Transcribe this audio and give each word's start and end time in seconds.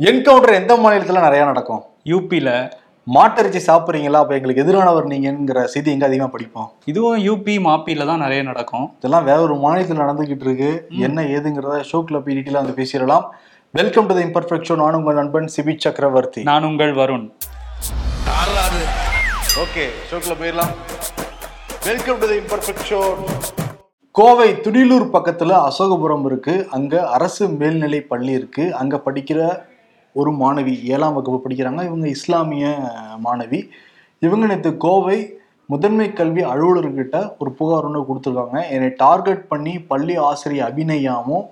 Encounter 0.00 0.58
எந்த 0.58 0.74
மாநிலத்துல 0.82 1.22
நிறைய 1.24 1.40
நடக்கும்? 1.48 1.80
யூபியில் 2.10 2.48
மாட்டிறைச்சி 3.14 3.60
சாப்பிட்றீங்களா? 3.66 4.18
அப்ப 4.22 4.34
எங்களுக்கு 4.36 4.62
எதிரானவர் 4.64 5.06
நீங்கங்கிற 5.10 5.64
செய்தி 5.72 5.90
எங்க 5.94 6.06
அதிகமா 6.08 6.28
படிப்போம்? 6.34 6.68
இதுவும் 6.90 7.18
யூபி 7.26 7.54
மாப்பியில் 7.66 8.06
தான் 8.10 8.22
நிறைய 8.24 8.42
நடக்கும். 8.42 8.86
இதெல்லாம் 8.98 9.26
வேற 9.28 9.38
ஒரு 9.46 9.54
மாநிலத்தில் 9.64 10.00
நடந்துகிட்டு 10.02 10.46
இருக்கு. 10.46 10.70
என்ன 11.06 11.22
ஏதுங்கிறத 11.22 11.80
ஷோக்ல 11.90 12.20
போய் 12.22 12.36
டீட்டெயிலாக 12.36 12.62
வந்து 12.64 12.76
பேசிடலாம். 12.80 13.24
Welcome 13.78 14.06
to 14.10 14.14
the 14.18 14.22
imperfect 14.28 14.68
show 14.68 14.76
நான் 14.82 14.96
உங்கள் 15.00 15.18
நண்பன் 15.20 15.50
சிபி 15.56 15.74
சக்கரவர்த்தி. 15.84 16.42
நான் 16.50 16.68
உங்கள் 16.70 16.94
வருண். 17.00 17.26
ஓகே 19.64 19.84
ஷோக்ல 20.12 20.36
போயிடலாம். 20.42 20.72
Welcome 21.88 22.20
to 22.22 22.28
the 22.32 22.36
imperfect 22.44 22.86
show 22.92 23.00
Kovai 24.20 24.48
Thudiyalur 24.64 25.04
பக்கத்துல 25.16 25.52
அசோகபுரம் 25.68 26.24
இருக்கு. 26.30 26.54
அங்க 26.78 26.94
அரசு 27.18 27.44
மேல்நிலை 27.60 28.00
பள்ளி 28.14 28.32
இருக்கு. 28.40 28.64
அங்க 28.80 28.96
படிக்கிற 29.04 29.42
ஒரு 30.20 30.30
மாணவி 30.42 30.74
ஏழாம் 30.94 31.16
வகுப்பு 31.16 31.38
படிக்கிறாங்க. 31.44 31.82
இவங்க 31.88 32.06
இஸ்லாமிய 32.16 32.66
மாணவி. 33.26 33.60
இவங்க 34.26 34.44
நேற்று 34.50 34.70
கோவை 34.86 35.18
முதன்மை 35.72 36.06
கல்வி 36.12 36.42
அலுவலர்கிட்ட 36.52 37.16
ஒரு 37.40 37.50
புகார் 37.58 37.86
ஒன்று 37.88 38.00
கொடுத்துருக்காங்க. 38.08 38.58
என்னை 38.74 38.88
டார்கெட் 39.02 39.44
பண்ணி 39.50 39.72
பள்ளி 39.90 40.14
ஆசிரியர் 40.28 40.66
அபிநயாவும் 40.68 41.44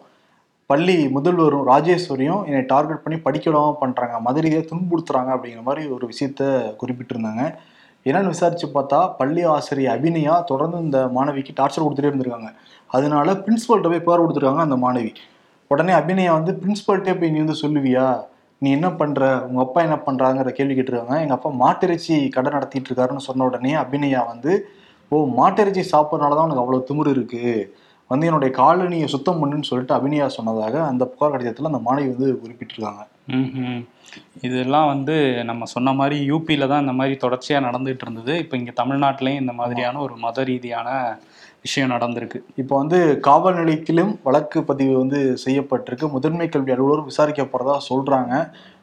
பள்ளி 0.71 0.97
முதல்வரும் 1.17 1.65
ராஜேஸ்வரியும் 1.71 2.43
என்னை 2.49 2.61
டார்கெட் 2.73 3.03
பண்ணி 3.05 3.19
படிக்க 3.27 3.47
விடாமல் 3.51 3.79
பண்ணுறாங்க 3.83 4.17
மதுரையை 4.27 4.61
துன்புறுத்துறாங்க 4.71 5.31
அப்படிங்கிற 5.37 5.63
மாதிரி 5.69 5.83
ஒரு 5.95 6.05
விஷயத்த 6.11 6.43
குறிப்பிட்டிருந்தாங்க. 6.81 7.45
என்னன்னு 8.07 8.33
விசாரிச்சு 8.35 8.67
பார்த்தா 8.77 8.99
பள்ளி 9.21 9.43
ஆசிரியர் 9.55 9.95
அபிநயா 9.95 10.35
தொடர்ந்து 10.51 10.79
இந்த 10.87 10.99
மாணவிக்கு 11.17 11.53
டார்ச்சர் 11.61 11.85
கொடுத்துட்டே 11.87 12.11
இருந்திருக்காங்க. 12.11 12.51
அதனால 12.97 13.33
பிரின்ஸ்பல்கிட்ட 13.45 13.91
போய் 13.93 14.05
புகார் 14.07 14.23
கொடுத்துருக்காங்க 14.25 14.67
அந்த 14.69 14.79
மாணவி. 14.85 15.13
உடனே 15.71 15.93
அபிநயா 16.01 16.33
வந்து 16.39 16.53
பிரின்ஸ்பல்கிட்டே 16.61 17.15
போய் 17.19 17.33
நீ 17.35 17.41
வந்து 17.45 17.63
சொல்லுவியா? 17.65 18.07
நீ 18.63 18.69
என்ன 18.77 18.89
பண்ற? 19.01 19.21
உங்க 19.49 19.61
அப்பா 19.65 19.81
என்ன 19.87 19.97
பண்றாங்கிற 20.07 20.51
கேள்வி 20.57 20.75
கேட்டிருக்காங்க. 20.77 21.17
எங்க 21.25 21.35
அப்பா 21.37 21.51
மாட்டிறைச்சி 21.63 22.15
கடை 22.35 22.51
நடத்திட்டு 22.57 22.89
இருக்காருன்னு 22.91 23.27
சொன்ன 23.29 23.47
உடனே 23.51 23.73
அபிநயா 23.83 24.23
வந்து 24.33 24.53
ஓ 25.13 25.19
மாட்டிறைச்சி 25.39 25.83
சாப்பிட்றதுனால 25.93 26.37
தான் 26.37 26.47
உனக்கு 26.49 26.65
அவ்வளவு 26.65 26.87
திமிரு 26.89 27.15
இருக்கு. 27.17 27.45
வந்து 28.11 28.27
என்னுடைய 28.29 28.51
காலனியை 28.59 29.07
சுத்தம் 29.15 29.41
பண்ணுன்னு 29.41 29.69
சொல்லிட்டு 29.71 29.97
அபிநயா 29.97 30.27
சொன்னதாக 30.37 30.77
அந்த 30.91 31.05
புகார் 31.13 31.33
கடிதத்தில் 31.35 31.71
அந்த 31.71 31.81
மாணவி 31.87 32.09
வந்து 32.15 32.29
குறிப்பிட்டிருக்காங்க. 32.43 33.03
இதெல்லாம் 34.47 34.89
வந்து 34.93 35.17
நம்ம 35.51 35.67
சொன்ன 35.75 35.93
மாதிரி 36.01 36.17
யூபியில் 36.31 36.71
தான் 36.73 36.83
இந்த 36.85 36.95
மாதிரி 37.01 37.17
தொடர்ச்சியாக 37.25 37.67
நடந்துகிட்டு 37.67 38.05
இருந்தது. 38.07 38.35
இப்போ 38.45 38.55
இங்கே 38.61 38.75
தமிழ்நாட்டிலையும் 38.81 39.43
இந்த 39.45 39.55
மாதிரியான 39.61 40.01
ஒரு 40.07 40.17
மத 40.25 40.45
ரீதியான 40.51 40.89
விஷயம் 41.65 41.91
நடந்திருக்கு. 41.91 42.39
இப்போ 42.57 42.75
வந்து 42.77 42.99
காவல் 43.21 43.55
நிலையத்திலும் 43.55 44.13
வழக்கு 44.23 44.59
பதிவு 44.65 44.93
வந்து 44.99 45.19
செய்யப்பட்டிருக்கு. 45.45 46.07
முதன்மை 46.11 46.49
கல்வி 46.49 46.73
அலுவலர் 46.73 47.09
விசாரிக்க 47.11 47.45
போகிறதா 47.45 47.77
சொல்கிறாங்க 47.91 48.35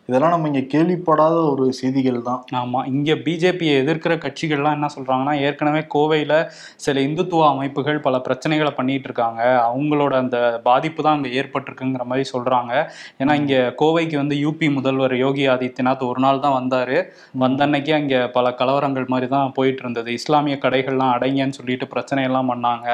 இதெல்லாம் 0.10 0.30
நம்ம 0.30 0.48
இங்க 0.48 0.62
கேள்விப்படாத 0.74 1.36
ஒரு 1.52 1.74
செய்திகள் 1.74 2.22
தான் 2.22 2.44
ஆமாம் 2.52 2.86
இங்கே 2.86 3.14
பிஜேபியை 3.16 3.74
எதிர்க்கிற 3.84 4.14
கட்சிகள்லாம் 4.18 4.76
என்ன 4.78 4.88
சொல்கிறாங்கன்னா 4.96 5.40
ஏற்கனவே 5.40 5.82
கோவையில் 5.96 6.36
சில 6.76 7.00
இந்துத்துவ 7.00 7.48
அமைப்புகள் 7.48 8.00
பல 8.00 8.18
பிரச்சனைகளை 8.18 8.72
பண்ணிட்டு 8.72 9.04
இருக்காங்க 9.04 9.42
அவங்களோட 9.68 10.14
அந்த 10.14 10.38
பாதிப்பு 10.64 11.04
தான் 11.04 11.16
அங்கே 11.16 11.42
ஏற்பட்டிருக்குங்கிற 11.42 12.06
மாதிரி 12.06 12.30
சொல்கிறாங்க 12.34 12.72
ஏன்னா 13.20 13.34
இங்கே 13.34 13.60
கோவைக்கு 13.82 14.16
வந்து 14.16 14.36
யூபி 14.36 14.74
முதல்வர் 14.74 15.16
யோகி 15.16 15.48
ஆதித்யநாத் 15.48 16.08
ஒரு 16.08 16.20
நாள் 16.20 16.40
தான் 16.40 16.54
வந்தார். 16.54 16.96
வந்த 17.34 17.64
அன்னைக்கு 17.64 17.94
அங்கே 17.94 18.28
பல 18.28 18.56
கலவரங்கள் 18.60 19.08
மாதிரி 19.08 19.28
தான் 19.28 19.52
போயிட்டு 19.54 19.82
இருந்தது 19.82 20.14
இஸ்லாமிய 20.14 20.58
கடைகள்லாம் 20.62 21.14
அடைங்கன்னு 21.18 21.58
சொல்லிட்டு 21.60 21.88
பிரச்சனையெல்லாம் 21.96 22.52
பண்ணாங்க. 22.52 22.88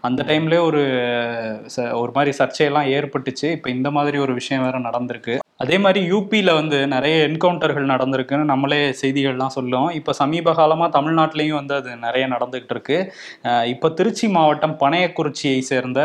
அந்த 0.00 0.22
டைம்லேயே 0.28 0.64
ஒரு 0.64 0.82
ச- 1.76 1.92
ஒரு 1.94 2.12
மாதிரி 2.14 2.36
சர்ச்சையெல்லாம் 2.38 2.90
ஏற்பட்டுச்சு. 2.96 3.50
இப்போ 3.50 3.70
இந்த 3.70 3.90
மாதிரி 3.90 4.18
ஒரு 4.18 4.34
விஷயம் 4.34 4.64
வேற 4.64 4.78
நடந்திருக்கு. 4.80 5.36
அதே 5.62 5.76
மாதிரி 5.84 6.00
யூபியில் 6.12 6.50
வந்து 6.58 6.78
நிறைய 6.94 7.16
என்கவுண்டர்கள் 7.28 7.90
நடந்திருக்குன்னு 7.92 8.50
நம்மளே 8.50 8.80
செய்திகள்லாம் 9.02 9.54
சொல்லுவோம். 9.56 9.90
இப்போ 9.98 10.12
சமீப 10.20 10.52
காலமாக 10.58 10.90
தமிழ்நாட்டிலையும் 10.96 11.58
வந்து 11.60 11.74
அது 11.80 11.90
நிறைய 12.06 12.24
நடந்துகிட்டு 12.34 12.74
இருக்கு. 12.76 12.98
இப்போ 13.74 13.90
திருச்சி 14.00 14.28
மாவட்டம் 14.36 14.76
பனையக்குறிச்சியை 14.82 15.60
சேர்ந்த 15.70 16.00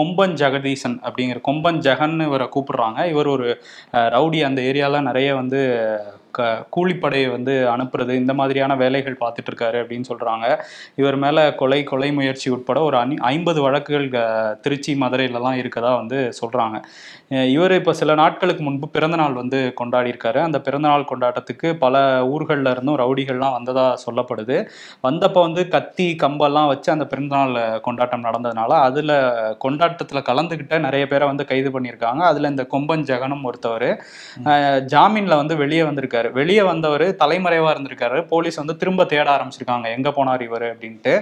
கொம்பன் 0.00 0.36
ஜெகதீசன் 0.42 0.96
அப்படிங்கிற 1.06 1.40
கொம்பன் 1.48 1.82
ஜெகன் 1.88 2.16
இவரை 2.28 2.48
கூப்பிடுறாங்க. 2.56 3.00
இவர் 3.14 3.30
ஒரு 3.36 3.48
ரவுடி 4.16 4.40
அந்த 4.50 4.62
ஏரியாவில் 4.70 5.08
நிறைய 5.10 5.30
வந்து 5.40 5.62
க 6.38 6.42
கூலிப்படையை 6.76 7.28
வந்து 7.36 7.54
அனுப்புறது 7.74 8.12
இந்த 8.22 8.34
மாதிரியான 8.40 8.76
வேலைகள் 8.82 9.20
பார்த்துட்டு 9.22 9.50
இருக்காரு 9.52 9.78
அப்படின்னு 9.82 10.08
சொல்கிறாங்க 10.12 10.46
இவர் 11.00 11.18
மேலே 11.24 11.44
கொலை 11.60 11.80
கொலை 11.92 12.10
முயற்சி 12.18 12.48
உட்பட 12.56 12.80
ஒரு 12.88 12.98
அணி 13.02 13.16
ஐம்பது 13.32 13.60
வழக்குகள் 13.66 14.08
திருச்சி 14.64 14.94
மதுரையிலலாம் 15.04 15.60
இருக்கதா 15.62 15.92
வந்து 16.00 16.18
சொல்கிறாங்க 16.40 16.78
இவர் 17.54 17.72
இப்போ 17.78 17.92
சில 18.00 18.10
நாட்களுக்கு 18.20 18.62
முன்பு 18.66 18.86
பிறந்தநாள் 18.96 19.38
வந்து 19.40 19.60
கொண்டாடி 19.78 20.10
இருக்காரு 20.12 20.40
அந்த 20.46 20.58
பிறந்தநாள் 20.66 21.08
கொண்டாட்டத்துக்கு 21.10 21.68
பல 21.84 21.94
ஊர்களில் 22.34 22.70
இருந்தும் 22.72 22.98
ரவுடிகள்லாம் 23.02 23.56
வந்ததா 23.56 23.86
சொல்லப்படுது. 24.04 24.56
வந்தப்போ 25.06 25.40
வந்து 25.46 25.62
கத்தி 25.74 26.06
கம்பெல்லாம் 26.22 26.68
வச்சு 26.72 26.88
அந்த 26.94 27.06
பிறந்தநாள் 27.12 27.56
கொண்டாட்டம் 27.86 28.26
நடந்ததுனால 28.28 28.70
அதில் 28.88 29.14
கொண்டாட்டத்தில் 29.64 30.26
கலந்துக்கிட்ட 30.30 30.78
நிறைய 30.86 31.04
பேரை 31.12 31.26
வந்து 31.32 31.46
கைது 31.50 31.70
பண்ணியிருக்காங்க. 31.74 32.22
அதில் 32.30 32.50
இந்த 32.52 32.66
கொம்பன் 32.74 33.06
ஜெகனும் 33.10 33.44
ஒருத்தவர். 33.50 33.88
ஜாமீனில் 34.94 35.40
வந்து 35.42 35.56
வெளியே 35.62 35.82
வந்திருக்காரு. 35.88 36.25
வெளியே 36.38 36.62
வந்தவர் 36.70 37.04
தலைமறைவாக 37.22 37.72
இருந்திருக்காரு. 37.74 38.18
போலீஸ் 38.32 38.60
வந்து 38.60 38.74
திரும்ப 38.80 39.04
தேட 39.12 39.26
ஆரம்பிச்சிருக்காங்க. 39.36 39.86
எங்கே 39.96 40.10
போனார் 40.18 40.42
இவர் 40.48 40.66
அப்படின்ட்டு. 40.70 41.14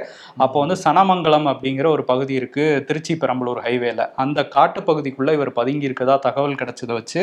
அப்போ 0.44 0.56
வந்து 0.64 0.76
சனமங்கலம் 0.84 1.48
அப்படிங்கிற 1.52 1.88
ஒரு 1.96 2.04
பகுதி 2.10 2.34
இருக்கு. 2.40 2.66
திருச்சி 2.88 3.14
பெரம்பலூர் 3.22 3.60
ஹைவேல. 3.66 4.06
அந்த 4.24 4.42
காட்டு 4.56 4.82
பகுதிக்குள்ள 4.88 5.32
இவர் 5.38 5.52
பதுங்கி 5.60 5.88
இருக்கதா 5.88 6.16
தகவல் 6.28 6.58
கிடைச்சதை 6.62 6.94
வச்சு 7.00 7.22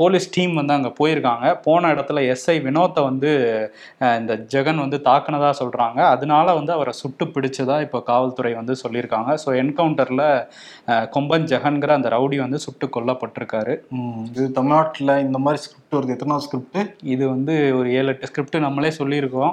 போலீஸ் 0.00 0.30
டீம் 0.36 0.54
வந்து 0.60 0.76
அங்கே 0.78 0.92
போயிருக்காங்க. 1.00 1.46
போன 1.66 1.92
இடத்துல 1.94 2.24
எஸ்ஐ 2.34 2.56
வினோத்தை 2.66 3.04
வந்து 3.10 3.30
இந்த 4.20 4.34
ஜெகன் 4.54 4.82
வந்து 4.84 5.00
தாக்குனதா 5.08 5.52
சொல்றாங்க. 5.62 6.00
அதனால 6.14 6.54
வந்து 6.60 6.74
அவரை 6.76 6.94
சுட்டு 7.02 7.26
பிடிச்சதா 7.34 7.78
இப்போ 7.86 8.00
காவல்துறை 8.10 8.54
வந்து 8.60 8.76
சொல்லியிருக்காங்க. 8.84 9.30
ஸோ 9.44 9.48
என்கவுண்டர்ல 9.62 10.22
கொம்பன் 11.16 11.48
ஜெகன்கிற 11.52 11.92
அந்த 11.98 12.08
ரவுடி 12.16 12.38
வந்து 12.44 12.58
சுட்டு 12.66 12.86
கொல்லப்பட்டிருக்காரு. 12.96 13.74
இது 14.30 14.44
தமிழ்நாட்டில் 14.58 15.12
இந்த 15.26 15.38
மாதிரி 15.44 15.60
ஸ்கிரிப்ட் 15.90 15.98
வருது 15.98 16.14
எத்தனாவது 16.14 16.44
ஸ்கிரிப்ட் 16.44 16.76
இது 17.12 17.24
வந்து 17.32 17.54
ஒரு 17.78 17.88
ஏழு 17.98 18.10
எட்டு 18.12 18.28
ஸ்கிரிப்ட் 18.30 18.56
நம்மளே 18.64 18.90
சொல்லியிருக்கோம். 18.98 19.52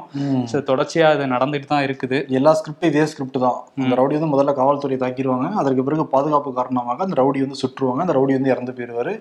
ஸோ 0.52 0.58
தொடர்ச்சியா 0.70 1.06
அது 1.14 1.24
நடந்துட்டு 1.34 1.68
தான் 1.72 1.86
இருக்குது. 1.88 2.18
எல்லா 2.40 2.52
ஸ்கிரிப்டும் 2.60 2.90
இதே 2.92 3.06
ஸ்கிரிப்ட் 3.12 3.40
தான். 3.46 3.58
அந்த 3.82 3.94
ரவுடி 4.00 4.16
வந்து 4.18 4.32
முதல்ல 4.34 4.54
காவல்துறை 4.60 4.98
தாக்கிடுவாங்க. 5.04 5.48
அதற்கு 5.62 5.86
பிறகு 5.88 6.04
பாதுகாப்பு 6.14 6.52
காரணமாக 6.60 7.06
அந்த 7.08 7.18
ரவுடி 7.22 7.42
வந்து 7.46 7.60
சுற்றுவாங்க. 7.64 8.04
அந்த 8.06 8.16
ரவுடி 8.20 8.36
வந்து 8.38 8.54
இறந்து 8.56 8.76
போயிடுவாரு. 8.78 9.14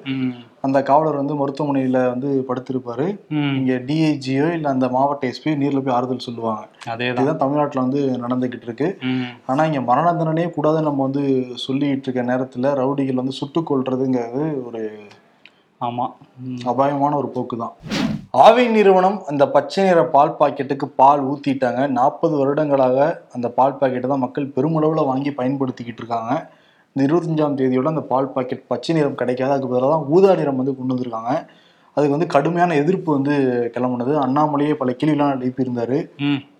அந்த 0.61 0.79
காவலர் 0.83 1.21
வந்து 1.23 1.37
மருத்துவமனையில 1.41 2.03
வந்து 2.13 2.29
படுத்திருப்பாரு. 2.51 3.07
இங்க 3.61 3.73
டிஐஜியோ 3.89 4.49
இல்ல 4.59 4.69
அந்த 4.69 4.89
மாவட்ட 4.97 5.33
எஸ்பி 5.33 5.57
நேர்ல 5.63 5.83
போய் 5.83 5.97
ஆறுதல் 5.99 6.27
சொல்லுவாங்க. 6.29 6.63
அதே 6.87 7.09
தான். 7.09 7.17
இதுதான் 7.17 7.43
தமிழ்நாட்டுல 7.45 7.85
வந்து 7.87 8.03
நடந்துகிட்டு 8.25 8.69
இருக்கு. 8.71 8.91
ம். 9.11 9.27
ஆனா 9.47 9.65
இங்க 9.65 9.83
மரண 9.91 10.07
தண்டனையே 10.13 10.51
கூடாதுன்னு 10.57 10.91
நம்ம 10.91 11.07
வந்து 11.09 11.25
சொல்லிட்டு 11.67 12.07
இருக்க 12.09 12.31
நேரத்துல 12.33 12.75
ரவுடிகள் 12.83 13.23
வந்து 13.23 13.39
சுட்டுக் 13.41 13.71
கொல்றதுங்கிறது 13.71 14.45
ஒரு 14.69 14.83
ஆமா. 15.81 16.05
ம். 16.41 16.61
அபாயமான 16.67 17.17
ஒரு 17.17 17.29
போக்கு 17.29 17.57
தான் 17.57 17.75
ஆவி 18.35 18.69
நிறுவனம் 18.69 19.23
அந்த 19.27 19.49
பச்சை 19.49 19.85
நிற 19.85 20.05
பால் 20.05 20.37
பாக்கெட்டுக்கு 20.41 20.87
பால் 21.01 21.21
ஊத்திட்டாங்க. 21.21 21.87
நாற்பது 21.89 22.37
வருடங்களாக 22.37 22.99
அந்த 23.33 23.49
பால் 23.49 23.79
பாக்கெட்டை 23.81 24.09
தான் 24.09 24.19
மக்கள் 24.19 24.47
பெருமளவில் 24.47 25.05
வாங்கி 25.05 25.31
பயன்படுத்திக்கிட்டு 25.31 26.03
இருக்காங்க. 26.03 26.33
இந்த 26.97 27.07
இருபத்தஞ்சாம் 27.07 27.57
தேதியோட 27.59 27.89
அந்த 27.89 28.01
பால் 28.01 28.33
பாக்கெட் 28.33 28.67
பச்சை 28.67 28.95
நிறம் 28.95 29.15
கிடைக்காது. 29.15 29.53
அதுக்கு 29.53 29.71
பதிலாக 29.73 29.93
தான் 29.93 30.09
ஊதா 30.09 30.35
நிறம் 30.35 30.57
வந்து 30.57 30.77
கொண்டு 30.77 30.95
வந்திருக்காங்க. 30.95 31.33
அதுக்கு 31.97 32.15
வந்து 32.17 32.27
கடுமையான 32.27 32.75
எதிர்ப்பு 32.75 33.11
வந்து 33.13 33.35
கிளம்புனது. 33.75 34.15
அண்ணாமலையே 34.17 34.73
பல 34.73 34.91
கேள்விலாம் 34.93 35.35
எழுப்பியிருந்தாரு. 35.37 35.99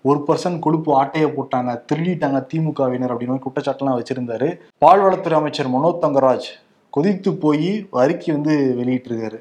ஒரு 0.03 0.19
பர்சன்ட் 0.27 0.59
கொழுப்பு 0.59 0.91
ஆட்டையை 0.93 1.29
போட்டாங்க 1.31 1.83
திருடிட்டாங்க 1.91 2.39
திமுகவினர் 2.53 3.13
அப்படின்னு 3.13 3.45
குற்றச்சாட்டுலாம் 3.45 3.99
வச்சிருந்தாரு. 3.99 4.49
பால்வளத்துறை 4.85 5.33
அமைச்சர் 5.33 5.73
மனோஜ் 5.75 6.03
தங்கராஜ் 6.05 6.49
கொதித்து 6.97 7.31
போய் 7.45 7.71
அறிக்கை 8.03 8.29
வந்து 8.37 8.53
வெளியிட்டிருக்காரு. 8.81 9.39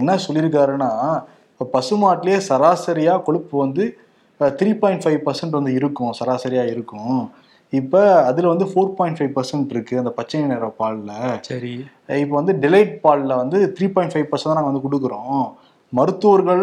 என்ன 0.00 0.18
சொல்லியிருக்காருன்னா 0.26 0.90
இப்போ 1.52 1.66
பசுமாட்டிலே 1.76 2.36
சராசரியா 2.50 3.14
கொழுப்பு 3.28 3.54
வந்து 3.64 3.84
த்ரீ 4.60 4.70
பாயிண்ட் 4.82 5.02
ஃபைவ் 5.04 5.20
பர்சன்ட் 5.26 5.56
வந்து 5.58 5.72
இருக்கும் 5.78 6.14
சராசரியா 6.18 6.62
இருக்கும். 6.74 7.18
இப்போ 7.78 8.00
அதில் 8.28 8.48
வந்து 8.52 8.66
ஃபோர் 8.70 8.90
பாயிண்ட் 8.98 9.18
ஃபைவ் 9.18 9.32
பர்சன்ட் 9.36 9.72
இருக்கு 9.74 9.94
அந்த 10.00 10.10
பச்சை 10.18 10.40
நிற 10.52 10.66
பாலில். 10.80 11.14
சரி. 11.48 11.72
இப்போ 12.22 12.34
வந்து 12.40 12.54
டிலைட் 12.64 12.94
பாலில் 13.04 13.40
வந்து 13.42 13.58
த்ரீ 13.76 13.86
பாயிண்ட் 13.94 14.14
ஃபைவ் 14.14 14.28
பர்சன்ட் 14.32 14.50
தான் 14.50 14.58
நாங்கள் 14.60 14.72
வந்து 14.72 14.84
கொடுக்குறோம். 14.86 15.44
மருத்துவர்கள் 15.98 16.62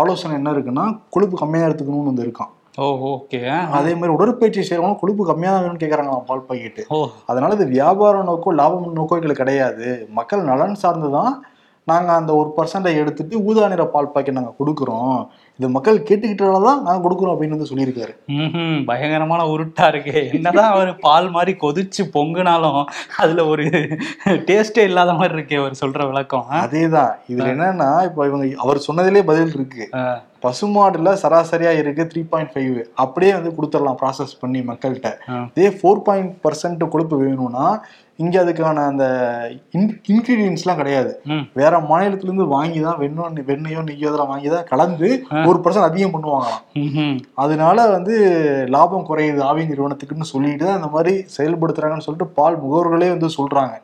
ஆலோசனை 0.00 0.34
என்ன 0.40 0.50
இருக்குன்னா 0.56 0.86
கொழுப்பு 1.14 1.36
கம்மியாக 1.42 1.68
எடுத்துக்கணும்னு 1.68 2.12
வந்து 2.12 2.26
இருக்கான். 2.26 2.52
ஓ 2.78 2.86
ஓகே. 3.08 3.38
அதே 3.70 3.94
மாதிரி 3.94 4.12
உடற்பயிற்சி 4.14 4.60
செய்யறவங்க 4.60 4.98
கொழுப்பு 4.98 5.26
கம்மியாக 5.26 5.58
வேணும்னு 5.58 5.82
கேட்குறாங்களாம் 5.82 6.24
பால் 6.24 6.46
பாக்கெட்டு. 6.48 6.82
ஓ. 6.88 6.98
அதனால 7.26 7.54
இது 7.54 7.66
வியாபார 7.66 8.22
நோக்கம் 8.22 8.54
லாபம் 8.54 8.92
நோக்கம் 8.92 9.18
எங்களுக்கு 9.18 9.42
கிடையாது. 9.42 9.88
மக்கள் 10.10 10.42
நலன் 10.42 10.74
சார்ந்து 10.74 11.10
தான் 11.10 11.32
நாங்கள் 11.86 12.14
அந்த 12.14 12.34
ஒரு 12.34 12.52
பர்சன்டை 12.56 12.94
எடுத்துட்டு 12.96 13.44
ஊதா 13.44 13.68
நிற 13.68 13.86
பால் 13.86 14.12
பாக்கெட் 14.12 14.38
நாங்கள் 14.38 14.58
கொடுக்குறோம். 14.58 15.16
இது 15.58 15.68
மக்கள் 15.68 15.98
கேட்டுக்கிட்டதால 15.98 16.62
தான் 16.62 16.82
நாங்க 16.82 17.00
கொடுக்குறோம் 17.04 17.34
அப்படின்னு 17.34 17.56
வந்து 17.56 17.68
சொல்லியிருக்காரு. 17.70 18.12
ம்ஹும். 18.38 18.78
பயங்கரமான 18.84 19.42
உருட்டா 19.44 19.86
இருக்கு. 19.92 20.14
என்னதான் 20.32 20.72
அவர் 20.72 20.90
பால் 21.00 21.28
மாதிரி 21.30 21.52
கொதிச்சு 21.60 22.02
பொங்குனாலும் 22.16 22.80
அதுல 23.16 23.46
ஒரு 23.46 23.64
டேஸ்டே 24.48 24.84
இல்லாத 24.90 25.12
மாதிரி 25.12 25.34
இருக்கே 25.38 25.60
அவர் 25.62 25.80
சொல்ற 25.82 26.06
விளக்கம்? 26.06 26.46
அதேதான். 26.62 27.12
இதுல 27.32 27.48
என்னன்னா 27.54 27.90
இப்ப 28.08 28.26
இவங்க 28.26 28.46
அவர் 28.56 28.86
சொன்னதிலே 28.88 29.22
பதில் 29.22 29.54
இருக்கு. 29.54 29.84
பசுமாடுல 30.42 31.10
சராசரியா 31.22 31.70
இருக்கு 31.80 32.02
த்ரீ 32.04 32.22
பாயிண்ட் 32.28 32.50
ஃபைவ் 32.54 32.74
அப்படியே 32.94 33.32
வந்து 33.32 33.50
கொடுத்துடலாம் 33.50 34.00
ப்ராசஸ் 34.02 34.40
பண்ணி 34.40 34.60
மக்கள்கிட்ட. 34.70 35.10
இதே 35.56 35.68
ஃபோர் 35.78 36.02
பாயிண்ட் 36.08 36.34
பர்சன்ட் 36.44 36.88
கொழுப்பு 36.88 37.16
வேணும்னா 37.16 37.66
இங்க 38.22 38.36
அதுக்கான 38.42 38.82
அந்த 38.90 39.04
இன்கிரீடியன்ஸ்லாம் 40.10 40.80
கிடையாது. 40.80 41.12
வேற 41.60 41.72
மாநிலத்துல 41.90 42.30
இருந்து 42.30 42.46
வாங்கி 42.56 42.80
தான் 42.86 42.98
வெண்ணோ 43.02 43.24
வெண்ணையோ 43.50 43.80
நெய்யோ 43.88 44.08
இதெல்லாம் 44.10 44.32
வாங்கி 44.32 44.50
தான் 44.54 44.68
கலந்து 44.72 45.08
ஒரு 45.50 45.58
பர்சன்ட் 45.64 45.88
அதிகம் 45.88 46.14
பண்ணுவாங்களாம். 46.14 46.62
அதனால 47.44 47.86
வந்து 47.96 48.14
லாபம் 48.74 49.08
குறையுது 49.10 49.42
ஆவி 49.48 49.64
நிறுவனத்துக்குன்னு 49.72 50.32
சொல்லிட்டு 50.34 50.66
தான் 50.68 50.78
இந்த 50.80 50.90
மாதிரி 50.96 51.14
செயல்படுத்துறாங்கன்னு 51.38 52.06
சொல்லிட்டு 52.08 52.36
பால் 52.38 52.60
முகவர்களே 52.64 53.10
வந்து 53.14 53.30
சொல்றாங்க. 53.38 53.74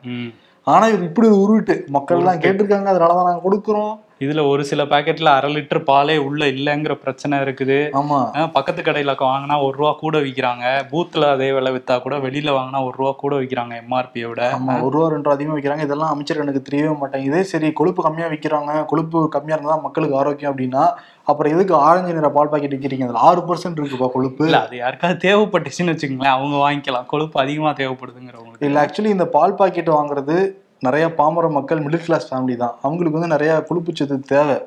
ஆனா 0.66 0.86
இது 0.94 1.02
இப்படி 1.10 1.26
ஒரு 1.32 1.42
உருட்டு 1.44 1.74
மக்கள் 1.96 2.22
எல்லாம் 2.22 2.40
கேட்டிருக்காங்க 2.44 2.88
அதனாலதான் 2.92 3.28
நாங்க 3.28 3.44
கொடுக்குறோம் 3.48 3.92
இதுல 4.20 4.40
ஒரு 4.48 4.62
சில 4.70 4.82
பாக்கெட்ல 4.84 5.28
அரை 5.36 5.48
லிட்டர் 5.54 5.80
பாலே 5.90 6.16
உள்ள 6.24 6.42
இல்லைங்கிற 6.54 6.94
பிரச்சனை 7.04 7.36
இருக்குது. 7.44 7.78
ஆமா. 8.00 8.18
பக்கத்து 8.56 8.80
கடையில 8.82 9.12
வாங்கினா 9.20 9.56
ஒரு 9.66 9.74
ரூபா 9.78 9.92
கூட 10.02 10.16
விக்கிறாங்க. 10.26 10.64
பூத்துல 10.90 11.30
அதே 11.34 11.48
விலை 11.56 11.70
வித்தா 11.76 11.94
கூட 11.98 12.16
வெளியில 12.26 12.54
வாங்கினா 12.56 12.80
ஒரு 12.88 12.94
ரூபா 13.00 13.12
கூட 13.22 13.34
விக்கிறாங்க 13.42 13.74
எம்ஆர்பியை 13.82 14.26
விட. 14.30 14.42
ஆமா 14.58 14.74
ஒரு 14.86 14.92
ரூபா 14.96 15.08
ரெண்டு 15.14 15.26
ரூபா 15.26 15.36
அதிகமா 15.38 15.56
விற்கிறாங்க 15.58 15.86
இதெல்லாம் 15.88 16.12
அமைச்சர் 16.14 16.42
எனக்கு 16.44 16.66
தெரியவே 16.68 16.94
மாட்டேங்குது 17.02 17.40
சரி 17.44 17.70
கொழுப்பு 17.72 18.02
கம்மியா 18.02 18.28
விற்கிறாங்க 18.34 18.84
கொழுப்பு 18.92 19.28
கம்மியா 19.36 19.58
இருந்தா 19.58 19.78
மக்களுக்கு 19.86 20.20
ஆரோக்கியம் 20.22 20.52
அப்படின்னா 20.52 20.84
அப்புறம் 21.26 21.52
எதுக்கு 21.54 21.74
ஆரஞ்சு 21.88 22.16
நிற 22.18 22.28
பால் 22.36 22.52
பாக்கெட் 22.52 22.74
விற்கிறீங்க 22.76 23.06
அதுல 23.08 23.26
ஆறு 23.28 23.40
பர்சன்ட் 23.48 23.80
இருக்குப்பா 23.80 24.08
கொழுப்பு. 24.14 24.44
இல்ல 24.48 24.60
அது 24.66 24.76
யாருக்காவது 24.84 25.24
தேவைப்பட்டுச்சுன்னு 25.26 25.92
வச்சுக்கோங்களேன். 25.94 26.36
அவங்க 26.38 26.56
வாங்கிக்கலாம். 26.66 27.06
கொழுப்பு 27.06 27.38
அதிகமா 27.40 27.72
தேவைப்படுதுங்கிறவங்களுக்கு. 27.80 28.66
இல்ல 28.68 28.84
ஆக்சுவலி 28.84 29.14
இந்த 29.16 29.28
பால் 29.36 29.60
பாக்கெட் 29.60 29.96
வாங்குறது 29.98 30.36
நிறைய 30.82 31.14
பாமர 31.14 31.48
மக்கள் 31.50 31.84
மிடில் 31.84 32.04
கிளாஸ் 32.04 32.28
ஃபேமிலி 32.28 32.56
தான். 32.56 32.74
அவங்களுக்கு 32.82 33.18
வந்து 33.18 33.34
நிறைய 33.34 33.52
கொழுப்புச்சத்து 33.68 34.18
தேவை. 34.32 34.58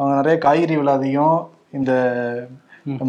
அவங்க 0.00 0.14
நிறைய 0.16 0.36
காய்கறி 0.38 0.76
விலை 0.76 0.92
அதிகம். 0.92 1.36
இந்த 1.72 1.92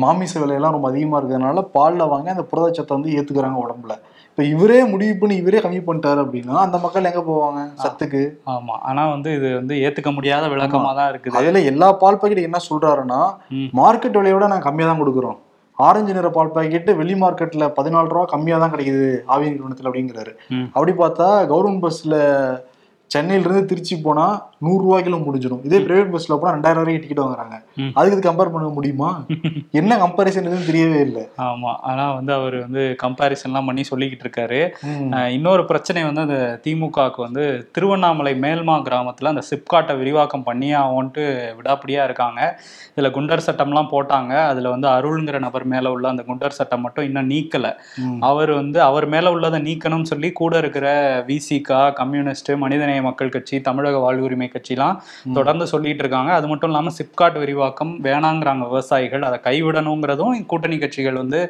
மாமிச 0.03 0.33
விலையெல்லாம் 0.39 0.75
ரொம்ப 0.75 0.87
அதிகமா 0.89 1.17
இருக்கிறதுனால 1.19 1.61
பால்ல 1.73 2.07
வாங்கி 2.07 2.29
அந்த 2.29 2.43
புரதச்சத்தை 2.43 2.93
வந்து 2.97 3.09
ஏத்துக்கிறாங்க 3.17 3.59
உடம்புல. 3.63 3.95
இப்ப 4.29 4.43
இவரே 4.43 4.83
முடிவு 4.83 5.13
பண்ணி 5.19 5.35
இவரே 5.35 5.59
கம்மி 5.59 5.81
பண்ணிட்டாரு 5.81 6.19
அப்படின்னா 6.23 6.55
அந்த 6.63 6.77
மக்கள் 6.77 7.09
எங்க 7.11 7.21
போவாங்க? 7.21 7.59
சத்துக்கு. 7.83 8.21
ஆமா. 8.47 8.75
ஆனா 8.81 9.07
வந்து 9.07 9.29
இது 9.33 9.49
வந்து 9.55 9.75
ஏத்துக்க 9.83 10.11
முடியாத 10.11 10.47
விளக்கமா 10.47 10.91
தான் 10.93 11.09
இருக்குது. 11.11 11.37
அதுல 11.39 11.61
எல்லா 11.71 11.87
பால் 11.93 12.19
பாக்கெட் 12.21 12.47
என்ன 12.49 12.59
சொல்றாருன்னா 12.69 13.19
ம். 13.51 13.69
மார்க்கெட் 13.73 14.19
விலையோட 14.19 14.47
நாங்க 14.47 14.67
கம்மியா 14.67 14.87
தான் 14.89 15.01
கொடுக்குறோம். 15.03 15.37
ஆரஞ்சு 15.77 16.13
நிற 16.13 16.29
பால் 16.29 16.51
பாக்கெட் 16.51 16.89
வெளி 16.95 17.15
மார்க்கெட்ல 17.15 17.65
பதினாலு 17.77 18.09
ரூபா 18.09 18.25
கம்மியா 18.25 18.57
தான் 18.57 18.71
கிடைக்குது 18.71 19.23
ஆவி 19.25 19.49
நிறுவனத்துல 19.49 19.89
அப்படிங்கிறாரு. 19.89 20.31
அப்படி 20.73 20.91
பார்த்தா 20.91 21.27
கவர்மெண்ட் 21.51 21.83
பஸ்ல 21.85 22.15
சென்னையில 23.11 23.47
இருந்து 23.47 23.65
திருச்சி 23.65 23.95
போனா 24.01 24.27
நூறு 24.59 24.81
ரூபாய்க்குள்ள 24.83 25.17
முடிஞ்சிடும். 25.25 25.65
இதே 25.65 25.77
பிரைவேட் 25.77 26.13
பஸ்ல 26.15 26.35
போனா 26.41 26.53
ரெண்டாயிரம் 26.55 26.81
வரைக்கும் 26.81 26.99
டிக்கெட் 26.99 27.23
வாங்குறாங்க. 27.25 27.55
அதுக்கு 27.93 28.31
கம்பேர் 28.31 28.51
பண்ண 28.55 28.67
முடியுமா? 28.67 29.09
என்ன 29.71 29.97
கம்பேரிசன் 29.97 30.47
எதுவும் 30.49 30.67
தெரியவே 30.67 30.99
இல்லை. 30.99 31.23
ஆமா. 31.37 31.71
ஆனா 31.89 32.13
வந்து 32.13 32.33
அவர் 32.33 32.55
வந்து 32.59 32.95
கம்பாரிசன்லாம் 33.03 33.65
பண்ணி 33.65 33.83
சொல்லிக்கிட்டு 33.89 34.25
இருக்காரு. 34.25 34.61
இன்னொரு 35.29 35.65
பிரச்சனை 35.65 36.03
வந்து 36.03 36.21
அந்த 36.21 36.59
திமுகவுக்கு 36.63 37.21
வந்து 37.27 37.69
திருவண்ணாமலை 37.71 38.33
மேல்மா 38.39 38.75
கிராமத்துல 38.87 39.31
அந்த 39.33 39.43
சிப்காட்டை 39.51 39.97
விரிவாக்கம் 39.97 40.43
பண்ணி 40.43 40.75
அவன்ட்டு 40.75 41.25
விடாப்பிடியா 41.59 42.03
இருக்காங்க. 42.03 42.59
இதுல 42.95 43.09
குண்டர் 43.17 43.45
சட்டம்லாம் 43.47 43.91
போட்டாங்க. 43.91 44.33
அதுல 44.47 44.69
வந்து 44.69 44.87
அருள்ங்கிற 44.87 45.39
நபர் 45.39 45.65
மேல 45.65 45.91
உள்ள 45.91 46.07
அந்த 46.07 46.23
குண்டர் 46.27 46.57
சட்டம் 46.59 46.81
மட்டும் 46.81 47.05
இன்னும் 47.05 47.29
நீக்கல. 47.29 47.73
அவர் 48.19 48.51
வந்து 48.51 48.81
அவர் 48.81 49.07
மேல 49.07 49.31
உள்ளதை 49.31 49.61
நீக்கணும்னு 49.61 50.09
சொல்லி 50.13 50.31
கூட 50.31 50.57
இருக்கிற 50.57 50.87
விசிகா 51.27 51.93
கம்யூனிஸ்ட் 51.93 52.51
மனிதநேய 52.55 53.01
மக்கள் 53.01 53.29
கட்சி 53.29 53.61
தமிழக 53.61 53.97
வாழ்வுரிமை 53.97 54.44
கட்சிலாம் 54.53 54.95
தொடர்ந்து 55.37 55.65
சொல்லிட்டு 55.73 56.03
இருக்காங்க. 56.03 56.31
அது 56.39 56.47
மட்டும் 56.51 56.71
இல்லாமல் 56.71 56.95
சிப்காட் 56.99 57.37
விரிவாக்கம் 57.43 57.93
வேணாங்கிறாங்க 58.07 58.63
விவசாயிகள். 58.71 59.25
அதை 59.29 59.39
கைவிடணுங்கிறதும் 59.47 60.45
கூட்டணி 60.51 60.77
கட்சிகள் 60.83 61.19
வந்து 61.21 61.41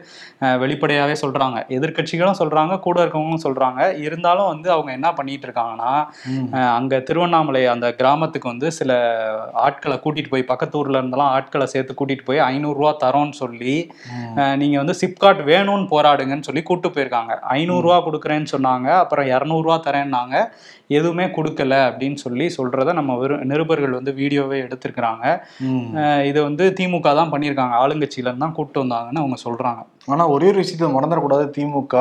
வெளிப்படையாகவே 0.63 1.17
சொல்றாங்க. 1.23 1.57
எதிர்க்கட்சிகளும் 1.77 2.39
சொல்றாங்க 2.41 2.79
கூட 2.87 2.97
இருக்கவங்களும் 3.03 3.45
சொல்றாங்க. 3.47 3.81
இருந்தாலும் 4.05 4.51
வந்து 4.53 4.69
அவங்க 4.75 4.91
என்ன 4.97 5.09
பண்ணிட்டு 5.19 5.47
இருக்காங்கன்னா 5.49 5.93
அங்க 6.79 6.99
திருவண்ணாமலை 7.09 7.63
அந்த 7.75 7.87
கிராமத்துக்கு 8.01 8.51
வந்து 8.53 8.69
சில 8.79 8.91
ஆட்களை 9.65 9.97
கூட்டிட்டு 10.03 10.33
போய் 10.33 10.49
பக்கத்து 10.51 10.77
ஊர்ல 10.79 11.01
இருந்தெல்லாம் 11.01 11.33
ஆட்களை 11.37 11.67
சேர்த்து 11.73 11.93
கூட்டிட்டு 11.99 12.27
போய் 12.29 12.45
ஐநூறுரூவா 12.51 12.93
தரோன்னு 13.03 13.35
சொல்லி 13.43 13.75
நீங்க 14.61 14.77
வந்து 14.81 14.95
சிப்காட் 15.01 15.41
வேணும்னு 15.51 15.87
போராடுங்கன்னு 15.93 16.47
சொல்லி 16.47 16.61
கூட்டு 16.69 16.89
போயிருக்காங்க. 16.95 17.33
ஐநூறுரூவா 17.57 17.97
கொடுக்குறேன்னு 18.07 18.51
சொன்னாங்க. 18.53 18.87
அப்புறம் 19.03 19.27
இரநூறுவா 19.33 19.77
தரேன்னாங்க. 19.87 20.35
எதுவுமே 20.89 21.25
கொடுக்கல 21.37 21.73
அப்படின்னு 21.89 22.17
சொல்லி 22.23 22.45
சொல்றத 22.55 22.93
நம்ம 22.99 23.13
நிருபர்கள் 23.51 23.97
வந்து 23.97 24.11
வீடியோவே 24.19 24.57
எடுத்திருக்கிறாங்க. 24.65 25.23
இதை 26.29 26.39
வந்து 26.47 26.65
திமுக 26.79 27.13
தான் 27.19 27.31
பண்ணியிருக்காங்க. 27.33 27.75
ஆளுங்கட்சியில 27.83 28.29
இருந்து 28.29 28.45
தான் 28.45 28.55
கூப்பிட்டு 28.57 28.83
வந்தாங்கன்னு 28.83 29.23
அவங்க 29.23 29.37
சொல்றாங்க. 29.45 29.81
ஆனா 30.13 30.23
ஒரே 30.35 30.47
ஒரு 30.51 30.59
விஷயத்த 30.61 30.91
மறந்துடக்கூடாது. 30.95 31.45
திமுக. 31.57 31.95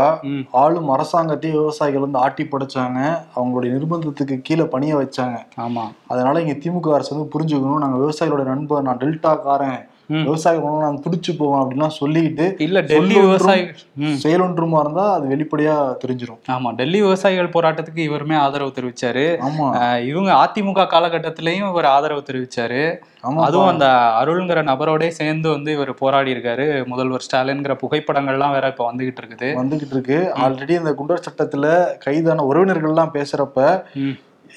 ஆளும் 0.63 0.91
அரசாங்கத்தையும் 0.97 1.59
விவசாயிகள் 1.61 2.07
வந்து 2.07 2.23
ஆட்டி 2.25 2.47
படைச்சாங்க. 2.53 3.01
அவங்களுடைய 3.37 3.71
நிர்பந்தத்துக்கு 3.77 4.37
கீழே 4.49 4.67
பணிய 4.75 4.95
வச்சாங்க. 5.03 5.39
ஆமா. 5.67 5.87
அதனால 6.13 6.43
இங்க 6.45 6.57
திமுக 6.65 6.95
அரசு 6.99 7.15
வந்து 7.17 7.33
புரிஞ்சுக்கணும் 7.35 7.83
நாங்க 7.85 7.99
விவசாயிகளோட 8.05 8.45
நண்பர் 8.53 8.87
நான் 8.89 9.03
டெல்டாக்காரன். 9.05 9.81
விவசாயிகள் 10.09 10.71
நான் 10.71 11.03
துடிச்சு 11.09 11.37
போவேன் 11.39 11.61
அப்படின்லாம் 11.61 11.97
சொல்லிக்கிட்டு 12.01 12.61
இல்ல 12.61 12.81
டெல்லி 12.81 13.21
விவசாயிகள். 13.21 13.77
செயலொன்றுமா 13.99 14.81
இருந்தா 14.81 15.12
அது 15.12 15.37
வெளிப்படையா 15.37 15.97
தெரிஞ்சிரும். 16.05 16.39
ஆமா 16.51 16.75
டெல்லி 16.75 17.01
விவசாயிகள் 17.01 17.49
போராட்டத்துக்கு 17.49 17.99
இவருமே 17.99 18.37
ஆதரவு 18.37 18.73
தெரிவிச்சாரு. 18.75 19.39
ஆமா. 19.49 20.01
இவங்க 20.03 20.33
அதிமுக 20.33 20.87
காலகட்டத்திலயும் 20.95 21.71
இவர் 21.71 21.85
ஆதரவு 21.85 22.23
தெரிவிச்சாரு. 22.33 23.01
ஆமா 23.23 23.41
அதுவும் 23.41 23.69
அந்த 23.69 23.87
அருள்ங்கிற 24.21 24.62
நபரோடே 24.62 25.09
சேர்ந்து 25.09 25.51
வந்து 25.51 25.73
இவர் 25.73 25.95
போராடி 25.95 26.33
இருக்காரு. 26.33 26.87
முதல்வர் 26.87 27.25
ஸ்டாலின்ங்கிற 27.27 27.77
புகைப்படங்கள்லாம் 27.83 28.53
வேற 28.53 28.69
இப்ப 28.69 28.93
வந்துகிட்டு 28.93 29.23
இருக்குது. 29.23 29.55
வந்துகிட்டு 29.55 29.91
இருக்கு. 29.91 30.33
ஆல்ரெடி 30.35 30.77
அந்த 30.79 30.95
குண்டர் 30.99 31.25
சட்டத்துல 31.31 31.87
கைதான 31.99 32.55
உறவினர்கள்லாம் 32.55 33.15
பேசுறப்ப. 33.15 33.83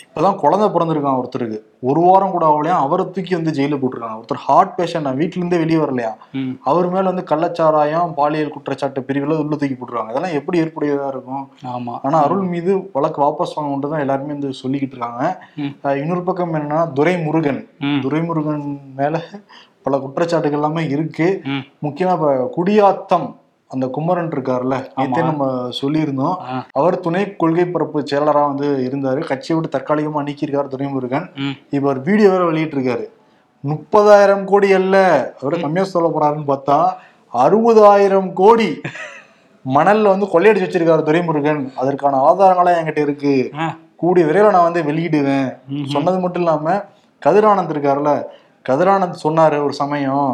இப்பதான் 0.04 0.38
குழந்தை 0.44 0.68
பிறந்திருக்கான் 0.76 1.20
ஒருத்தருக்கு. 1.22 1.58
ஒரு 1.90 2.00
வாரம் 2.06 2.34
கூட 2.36 2.46
ஆகலையா? 2.52 2.76
அவரை 2.86 3.04
தூக்கி 3.16 3.34
வந்து 3.38 3.52
ஜெயில 3.58 3.76
போட்டிருக்காங்க. 3.80 4.18
ஒருத்தர் 4.22 4.42
ஹார்ட் 4.46 4.74
பேஷண்ட் 4.78 5.06
நான் 5.08 5.20
வீட்டுல 5.22 5.42
இருந்தே 5.42 5.58
வெளியே 5.64 5.80
வரலையா. 5.84 6.12
அவர் 6.70 6.88
மேல 6.94 7.06
வந்து 7.12 7.26
கள்ளச்சாராயம் 7.32 8.14
பாலியல் 8.20 8.54
குற்றச்சாட்டு 8.56 9.06
பிரிவுல 9.08 9.38
உள்ள 9.44 9.56
தூக்கி 9.56 9.78
போட்டுருவாங்க 9.80 10.14
இதெல்லாம் 10.14 10.38
எப்படி 10.40 10.62
ஏற்புடையதா 10.64 11.08
இருக்கும்? 11.14 11.44
ஆமா. 11.76 11.96
ஆனா 12.04 12.20
அருள் 12.28 12.46
மீது 12.54 12.74
வழக்கு 12.94 13.22
வாபஸ் 13.26 13.56
வாங்கணுன்ட்டு 13.58 13.92
தான் 13.94 14.06
எல்லாருமே 14.06 14.36
வந்து 14.36 14.52
சொல்லிக்கிட்டு 14.62 14.98
இருக்காங்க. 14.98 15.24
இன்னொரு 16.04 16.24
பக்கம் 16.30 16.54
என்னன்னா 16.54 16.82
துரைமுருகன். 17.00 17.62
துரைமுருகன் 18.06 18.66
மேல 18.96 19.24
பல 19.88 19.98
குற்றச்சாட்டுகள் 20.04 20.60
எல்லாமே 20.62 20.81
இருக்கு. 20.95 21.28
முக்கியமா 21.86 22.16
இப்ப 22.18 22.31
குடியாத்தம். 22.57 23.28
அந்த 23.71 23.86
குமரன் 23.95 24.30
இருக்காருல்ல 24.30 24.76
நேத்தே 24.97 25.21
நம்ம 25.30 25.45
சொல்லியிருந்தோம். 25.80 26.36
அவர் 26.80 26.95
துணை 27.00 27.24
கொள்கை 27.42 27.66
பரப்பு 27.66 28.04
செயலரா 28.12 28.44
வந்து 28.52 28.68
இருந்தாரு. 28.88 29.21
கட்சியை 29.30 29.56
விட்டு 29.57 29.76
தற்காலிகமா 29.76 30.21
நீக்கியிருக்காரு 30.28 30.69
துரைமுருகன். 30.74 31.28
இப்ப 31.76 31.86
ஒரு 31.90 32.02
வீடியோ 32.02 32.30
வேற 32.30 32.45
வெளியிட்டு 32.45 32.78
இருக்காரு 32.78 33.06
முப்பதாயிரம் 33.64 34.44
கோடி 34.44 34.69
அல்ல 34.80 34.95
அவரை 35.42 35.57
கம்மியா 35.62 35.86
சொல்ல 35.86 36.07
போறாருன்னு 36.09 36.50
பார்த்தா 36.52 36.78
அறுபதாயிரம் 37.33 38.30
கோடி 38.33 38.69
மணல்ல 39.66 40.12
வந்து 40.14 40.28
கொள்ளையடிச்சு 40.33 40.66
வச்சிருக்காரு 40.66 41.07
துரைமுருகன். 41.07 41.62
அதற்கான 41.81 42.19
ஆதாரங்களாம் 42.28 42.78
என்கிட்ட 42.80 43.02
இருக்கு. 43.07 43.33
கூடிய 44.02 44.24
விரைவில் 44.26 44.56
நான் 44.56 44.68
வந்து 44.69 44.83
வெளியிடுவேன். 44.90 45.47
சொன்னது 45.94 46.18
மட்டும் 46.19 46.44
இல்லாம 46.44 46.76
கதிரானந்த் 47.21 47.74
இருக்காருல்ல 47.76 48.12
கதிரானந்த் 48.66 49.24
சொன்னாரு 49.24 49.57
ஒரு 49.64 49.74
சமயம் 49.74 50.30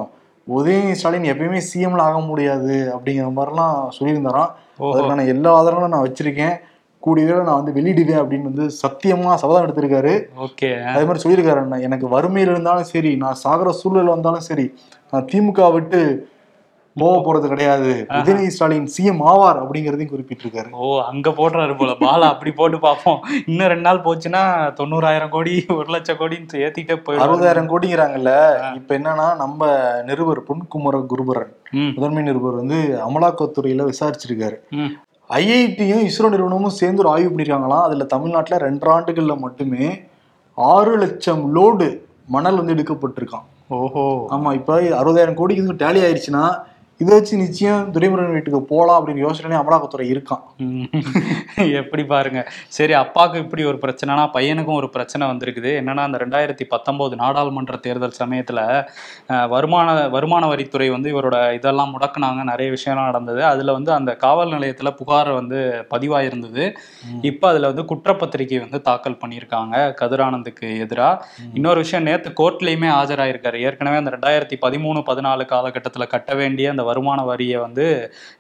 உதயநிதி 0.48 0.92
ஸ்டாலின் 0.92 1.32
எப்பயுமே 1.34 1.62
சிஎம்ல 1.74 1.98
ஆக 1.98 2.20
முடியாது 2.20 2.94
அப்படிங்கிற 2.96 3.28
மாதிரிலாம் 3.36 3.90
சொல்லியிருந்தாராம். 4.00 4.52
அதற்கான 4.78 5.26
எல்லா 5.26 5.62
ஆதாரங்களும் 5.62 5.88
நான் 5.88 6.12
வச்சிருக்கேன். 6.12 6.56
கூடிய 7.00 7.26
நான் 7.26 7.64
வந்து 7.64 7.82
வெளியிடுவேன் 7.82 8.22
அப்படின்னு 8.22 8.42
வந்து 8.42 8.66
சத்தியமா 8.66 9.34
சபதம் 9.34 9.66
எடுத்திருக்காரு. 9.66 10.28
ஓகே. 10.40 10.86
அதே 10.86 11.06
மாதிரி 11.06 11.24
சொல்லியிருக்காரு 11.24 11.58
அண்ணா, 11.58 11.78
எனக்கு 11.78 12.08
வறுமையில் 12.08 12.52
இருந்தாலும் 12.52 12.84
சரி 12.84 13.16
நான் 13.16 13.34
சாகிற 13.34 13.72
சூழல் 13.72 14.06
வந்தாலும் 14.06 14.40
சரி 14.40 14.74
நான் 15.12 15.28
திமுக 15.32 15.72
விட்டு 15.74 16.32
போக 16.96 17.14
போறது 17.26 17.48
கிடையாது. 17.52 17.92
உதயநிதி 18.18 18.52
ஸ்டாலின் 18.56 18.90
சிஎம் 18.96 19.22
ஆவார் 19.30 19.60
அப்படிங்கறதையும் 19.62 20.12
குறிப்பிட்டிருக்காரு. 20.12 20.70
ஓ 20.80 20.88
அங்க 21.12 21.30
போடுறாரு 21.30 21.74
போல. 21.78 21.92
பாலா 22.04 22.28
அப்படி 22.34 22.52
போட்டு 22.52 22.80
பார்ப்போம். 22.80 23.20
இன்னும் 23.52 23.70
ரெண்டு 23.72 23.86
நாள் 23.88 24.04
போச்சுன்னா 24.08 24.42
தொண்ணூறாயிரம் 24.80 25.34
கோடி 25.36 25.54
ஒரு 25.78 25.88
லட்சம் 25.96 26.20
கோடின்னு 26.20 26.62
ஏத்திட்டே 26.66 26.98
போயிடும் 27.06 27.24
அறுபதாயிரம் 27.26 27.72
கோடிங்கிறாங்கல்ல 27.72 28.34
இப்ப 28.80 28.98
என்னன்னா 29.00 29.28
நம்ம 29.44 29.62
நிருபர் 30.10 30.42
பொன்குமர 30.50 31.00
குருபரன் 31.14 31.52
முதன்மை 31.96 32.24
நிருபர் 32.24 32.60
வந்து 32.62 32.80
அமலாக்கத்துறையில 33.08 33.88
விசாரிச்சிருக்காரு. 33.92 34.58
ஐஐடியும் 35.30 36.06
இஸ்ரோ 36.10 36.30
நிறுவனமும் 36.34 36.78
சேர்ந்து 36.80 37.02
ஒரு 37.04 37.12
ஆய்வு 37.14 37.30
பண்ணிருக்காங்களாம். 37.30 37.86
அதுல 37.88 38.06
தமிழ்நாட்டுல 38.14 38.60
ரெண்டு 38.66 38.88
ஆண்டுகள்ல 38.96 39.36
மட்டுமே 39.40 39.86
ஆறு 40.58 40.94
லட்சம் 41.04 41.42
லோடு 41.56 41.88
மணல் 42.28 42.60
வந்து 42.60 42.76
எடுக்கப்பட்டிருக்கான் 42.76 43.48
ஓஹோ. 43.78 44.04
ஆமா 44.36 44.50
இப்ப 44.54 44.74
அறுபதாயிரம் 45.00 45.40
கோடிக்கு 45.40 45.82
டேலி 45.84 46.02
ஆயிடுச்சுன்னா 46.06 46.44
இதை 46.98 47.14
வச்சு 47.20 47.38
நிச்சயம் 47.38 47.94
துரைமுருகன் 47.94 48.32
வீட்டுக்கு 48.32 48.62
போலாம் 48.62 49.08
அப்படின்னு 49.08 49.18
யோசனை 49.18 49.58
அமலாக்கத்துறை 49.58 50.06
இருக்கான். 50.14 50.44
எப்படி 51.74 52.06
பாருங்க. 52.06 52.52
சரி 52.68 52.94
அப்பாவுக்கு 52.94 53.40
இப்படி 53.40 53.64
ஒரு 53.64 53.78
பிரச்சனைனா 53.82 54.26
பையனுக்கும் 54.34 54.74
ஒரு 54.74 54.90
பிரச்சனை 54.90 55.28
வந்திருக்குது. 55.28 55.72
என்னன்னா 55.80 56.04
அந்த 56.08 56.18
ரெண்டாயிரத்தி 56.18 56.64
பத்தொன்பது 56.70 57.16
நாடாளுமன்ற 57.16 57.76
தேர்தல் 57.78 58.20
சமயத்துல 58.24 58.60
வருமான 59.50 60.10
வருமான 60.10 60.48
வரித்துறை 60.48 60.92
வந்து 60.92 61.10
இவரோட 61.14 61.54
இதெல்லாம் 61.54 62.00
முடக்குனாங்க. 62.00 62.44
நிறைய 62.44 62.74
விஷயம்லாம் 62.74 63.04
நடந்தது. 63.04 63.46
அதுல 63.46 63.72
வந்து 63.72 63.92
அந்த 63.92 64.16
காவல் 64.16 64.52
நிலையத்துல 64.52 64.92
புகார் 64.92 65.32
வந்து 65.32 65.86
பதிவாயிருந்தது. 65.90 66.74
இப்போ 67.22 67.50
அதுல 67.50 67.68
வந்து 67.72 67.86
குற்றப்பத்திரிகை 67.86 68.60
வந்து 68.60 68.82
தாக்கல் 68.82 69.20
பண்ணியிருக்காங்க 69.26 69.76
கதிரானந்துக்கு 70.02 70.70
எதிரா. 70.86 71.10
இன்னொரு 71.54 71.80
விஷயம் 71.80 72.06
நேத்து 72.06 72.30
கோர்ட்லயுமே 72.30 72.90
ஆஜராயிருக்காரு. 73.02 73.60
ஏற்கனவே 73.60 73.98
அந்த 73.98 74.12
ரெண்டாயிரத்தி 74.12 74.64
பதிமூணு 74.64 75.04
பதினாலு 75.10 75.46
காலகட்டத்துல 75.50 76.08
கட்ட 76.08 76.34
வேண்டிய 76.36 76.70
அந்த 76.70 76.83
வருமான 76.90 77.20
வரியை 77.32 77.58
வந்து 77.66 77.86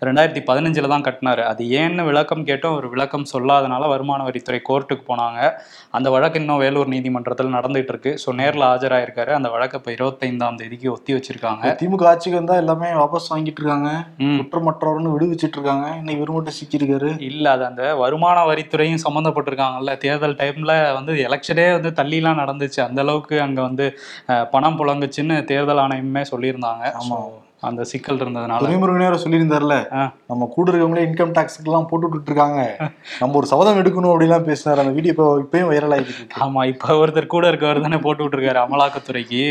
ரெண்டாயிரத்தி 0.08 0.44
பதினஞ்சுல 0.50 0.92
தான் 0.94 1.06
கட்டினாரு. 1.08 1.44
அது 1.52 1.64
ஏன்னு 1.82 2.04
விளக்கம் 2.10 2.46
கேட்டோம். 2.50 2.78
ஒரு 2.80 2.90
விளக்கம் 2.94 3.28
சொல்லாதனால 3.34 3.88
வருமான 3.94 4.20
வரித்துறை 4.30 4.60
கோர்ட்டுக்கு 4.70 5.06
போனாங்க. 5.12 5.40
அந்த 5.98 6.08
வழக்கு 6.16 6.40
இன்னும் 6.42 6.62
வேலூர் 6.64 6.94
நீதிமன்றத்தில் 6.96 7.56
நடந்துட்டு 7.58 7.94
இருக்கு 7.94 8.14
ஸோ 8.24 8.30
நேரில் 8.42 8.66
ஆஜராயிருக்காரு. 8.72 9.32
அந்த 9.40 9.50
வழக்கை 9.56 9.78
இப்போ 9.80 9.92
இருபத்தைந்தாம் 9.98 10.60
தேதிக்கு 10.62 10.88
ஒத்தி 10.96 11.12
வச்சிருக்காங்க. 11.18 11.74
திமுக 11.82 12.08
ஆட்சிக்கு 12.12 12.40
வந்தா 12.42 12.58
எல்லாமே 12.64 12.90
வாபஸ் 13.02 13.30
வாங்கிட்டு 13.34 13.62
இருக்காங்க. 13.62 13.90
குற்றமற்றவர்னு 14.40 15.14
விடுவிச்சிட்டு 15.16 15.58
இருக்காங்க 15.60 15.86
இன்னும் 16.00 16.16
இவர் 16.18 16.36
மட்டும் 16.38 16.58
சிக்கியிருக்காரு. 16.60 17.12
இல்ல 17.30 17.46
அது 17.56 17.66
அந்த 17.70 17.84
வருமான 18.04 18.38
வரித்துறையும் 18.52 19.04
சம்மந்தப்பட்டிருக்காங்கல்ல 19.06 19.94
தேர்தல் 20.06 20.40
டைம்ல 20.42 20.74
வந்து 21.00 21.14
எலெக்ஷனே 21.28 21.68
வந்து 21.78 21.92
தள்ளிலாம் 22.02 22.42
நடந்துச்சு. 22.44 22.82
அந்த 22.88 23.02
அளவுக்கு 23.06 23.36
அங்க 23.48 23.60
வந்து 23.70 23.88
பணம் 24.54 24.78
புழங்குச்சுன்னு 24.80 25.38
தேர்தல் 25.52 25.82
ஆணையமே 25.86 26.24
சொல்லியிருந்தாங்க. 26.34 26.84
ஆமா. 27.02 27.18
அந்த 27.64 27.82
சிக்கல் 27.90 28.20
இருந்ததுனால. 28.20 28.62
துரைமுருகனே 28.64 29.06
வேற 29.06 29.18
சொல்லியிருந்தாருல. 29.22 29.76
நம்ம 30.30 30.48
கூட 30.54 30.66
இருக்கவங்களே 30.70 31.06
இன்கம் 31.06 31.36
டாக்ஸ்க்கு 31.36 31.68
எல்லாம் 31.68 31.88
போட்டு 31.90 32.06
விட்டுட்டு 32.06 32.32
இருக்காங்க 32.32 32.60
நம்ம 33.22 33.38
ஒரு 33.40 33.48
சபதம் 33.52 33.80
எடுக்கணும் 33.82 34.14
அப்படிலாம் 34.14 34.48
பேசினாரு. 34.48 34.84
அந்த 34.84 34.94
வீடியோ 34.94 35.14
இப்போ 35.14 35.28
இப்பயும் 35.44 35.72
வைரல் 35.72 35.96
ஆகிட்டு 35.96 36.14
இருக்கு. 36.14 36.42
ஆமா 36.46 36.64
இப்ப 36.72 36.98
ஒருத்தர் 37.02 37.34
கூட 37.34 37.46
இருக்கவர் 37.52 37.86
தானே 37.86 38.00
போட்டு 38.02 38.24
விட்டுருக்காரு 38.24 38.62
அமலாக்கத்துறைக்கு. 38.64 39.44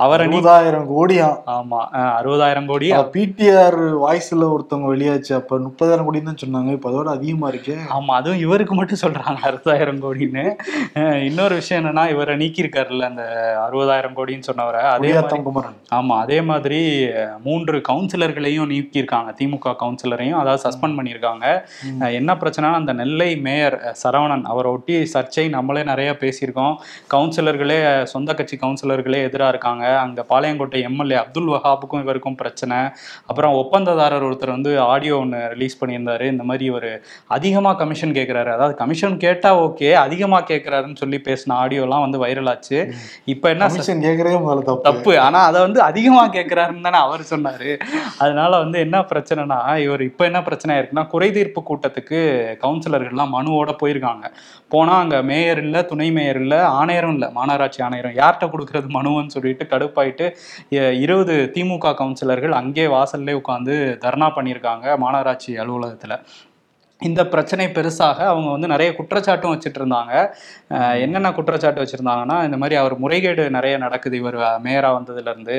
அவரை 0.00 0.24
அறுபதாயிரம் 0.24 0.88
கோடியா? 0.90 1.28
ஆமா 1.54 1.78
அறுபதாயிரம் 2.18 2.66
கோடி. 2.66 2.88
பிடிஆர் 3.14 3.76
வாய்ஸ்ல 4.02 4.44
ஒருத்தவங்க 4.54 4.88
வெளியாச்சு. 4.88 5.32
அப்ப 5.38 5.58
முப்பதாயிரம் 5.64 6.06
கோடி 6.06 6.20
தான் 6.22 6.42
சொன்னாங்க. 6.42 6.70
இப்ப 6.76 6.90
அதோட 6.90 7.08
அதிகமா 7.14 7.46
இருக்கே. 7.52 7.76
ஆமா 7.96 8.12
அதுவும் 8.18 8.42
இவருக்கு 8.44 8.74
மட்டும் 8.74 9.02
சொல்றாங்க 9.02 9.40
அறுபதாயிரம் 9.48 10.02
கோடின்னு. 10.04 10.44
இன்னொரு 11.28 11.54
விஷயம் 11.54 11.80
என்னன்னா 11.80 12.04
இவரை 12.10 12.34
நீக்கியிருக்காருல்ல 12.42 13.08
அந்த 13.08 13.24
அறுபதாயிரம் 13.64 14.16
கோடின்னு 14.18 14.48
சொன்னவரை. 14.48 14.82
அதே 14.92 15.12
குமரன். 15.48 15.76
ஆமா 15.92 16.14
அதே 16.20 16.38
மாதிரி 16.48 16.78
அஹ், 17.18 17.34
மூன்று 17.58 17.76
கவுன்சிலர்களையும் 17.88 18.68
நீக்கியிருக்காங்க. 18.72 19.30
திமுக 19.38 19.76
கவுன்சிலரையும் 19.80 20.38
அதாவது 20.40 20.60
சஸ்பெண்ட் 20.64 20.96
பண்ணியிருக்காங்க. 20.98 21.46
என்ன 22.18 22.30
பிரச்சனைனா 22.40 22.70
அந்த 22.80 22.92
நெல்லை 22.98 23.28
மேயர் 23.46 23.76
சரவணன் 24.02 24.44
அவரை 24.52 24.68
ஒட்டி 24.74 24.96
சர்ச்சை 25.14 25.44
நம்மளே 25.54 25.82
நிறைய 25.90 26.10
பேசியிருக்கோம். 26.20 26.74
கவுன்சிலர்களே 27.14 27.78
சொந்த 28.12 28.34
கட்சி 28.38 28.56
கவுன்சிலர்களே 28.62 29.20
எதிராக 29.28 29.52
இருக்காங்க. 29.54 29.84
அங்க 30.04 30.24
பாளையங்கோட்டை 30.30 30.80
எம்எல்ஏ 30.88 31.16
அப்துல் 31.22 31.50
வஹாபுக்கும் 31.54 32.02
இவருக்கும் 32.04 32.38
பிரச்சனை. 32.42 32.78
அப்புறம் 33.30 33.56
ஒப்பந்ததாரர் 33.62 34.26
ஒருத்தர் 34.28 34.54
வந்து 34.56 34.72
ஆடியோ 34.92 35.16
ஒன்று 35.24 35.40
ரிலீஸ் 35.54 35.78
பண்ணியிருந்தாரு. 35.80 36.26
இந்த 36.34 36.46
மாதிரி 36.50 36.66
இவர் 36.72 36.90
அதிகமாக 37.38 37.76
கமிஷன் 37.82 38.16
கேட்குறாரு 38.20 38.52
அதாவது 38.56 38.76
கமிஷன் 38.82 39.18
கேட்டா 39.26 39.52
ஓகே 39.64 39.90
அதிகமாக 40.04 40.48
கேட்குறாருன்னு 40.52 41.02
சொல்லி 41.02 41.20
பேசின 41.28 41.56
ஆடியோலாம் 41.62 42.04
வந்து 42.06 42.22
வைரல் 42.26 42.52
ஆச்சு. 42.54 42.78
இப்போ 43.34 43.48
என்ன 43.54 43.70
கமிஷன் 43.72 44.04
கேட்கறதே 44.06 44.38
முதல்ல 44.46 44.64
தப்பு. 44.70 44.86
தப்பு. 44.88 45.12
ஆனா 45.26 45.40
அதை 45.48 45.58
வந்து 45.66 45.80
அதிகமா 45.90 46.24
கேட்கிறாருன்னு 46.36 46.86
தானே 46.86 46.98
அவர் 47.06 47.22
சொன்னாரு. 47.30 47.47
அதனால 48.22 48.50
வந்து 48.62 48.78
என்ன 48.86 48.96
பிரச்சனைனா 49.10 49.58
இவர் 49.84 50.02
இப்போ 50.08 50.24
என்ன 50.30 50.40
பிரச்சனை 50.48 50.72
ஆயிருக்குன்னா 50.74 51.04
குறைதீர்ப்பு 51.14 51.62
கூட்டத்துக்கு 51.70 52.18
கவுன்சிலர்கள்லாம் 52.64 53.34
மனுவோட 53.36 53.72
போயிருக்காங்க. 53.82 54.24
போனா 54.74 54.94
அங்க 55.04 55.16
மேயர் 55.30 55.60
இல்ல 55.64 55.76
துணை 55.90 56.08
மேயர் 56.18 56.40
இல்ல 56.44 56.56
ஆணையரும் 56.80 57.14
இல்ல 57.18 57.28
மாநகராட்சி 57.38 57.80
ஆணையரும். 57.86 58.16
யார்கிட்ட 58.20 58.48
கொடுக்கறது 58.54 58.90
மனுவன்னு 58.98 59.34
சொல்லிட்டு 59.36 59.66
கடுப்பாயிட்டு 59.72 60.26
இருபது 61.04 61.36
திமுக 61.56 61.94
கவுன்சிலர்கள் 62.02 62.58
அங்கே 62.60 62.86
வாசல்லே 62.96 63.34
உட்காந்து 63.40 63.76
தர்ணா 64.04 64.30
பண்ணியிருக்காங்க 64.38 64.98
மாநகராட்சி 65.04 65.52
அலுவலகத்துல. 65.64 66.14
இந்த 67.02 67.20
பிரச்சனை 67.32 67.64
பெருசாக 67.74 68.18
அவங்க 68.30 68.48
வந்து 68.54 68.70
நிறைய 68.72 68.90
குற்றச்சாட்டும் 68.98 69.52
வச்சுட்டு 69.52 69.78
இருந்தாங்க 69.80 70.12
என்னென்ன 71.02 71.28
குற்றச்சாட்டு 71.36 71.82
வச்சிருந்தாங்கன்னா 71.82 72.36
இந்த 72.46 72.56
மாதிரி 72.60 72.76
அவர் 72.80 72.94
முறைகேடு 73.02 73.42
நிறைய 73.56 73.74
நடக்குது. 73.84 74.14
இவர் 74.22 74.38
மேயரா 74.64 74.90
வந்ததுல 74.96 75.32
இருந்து 75.34 75.56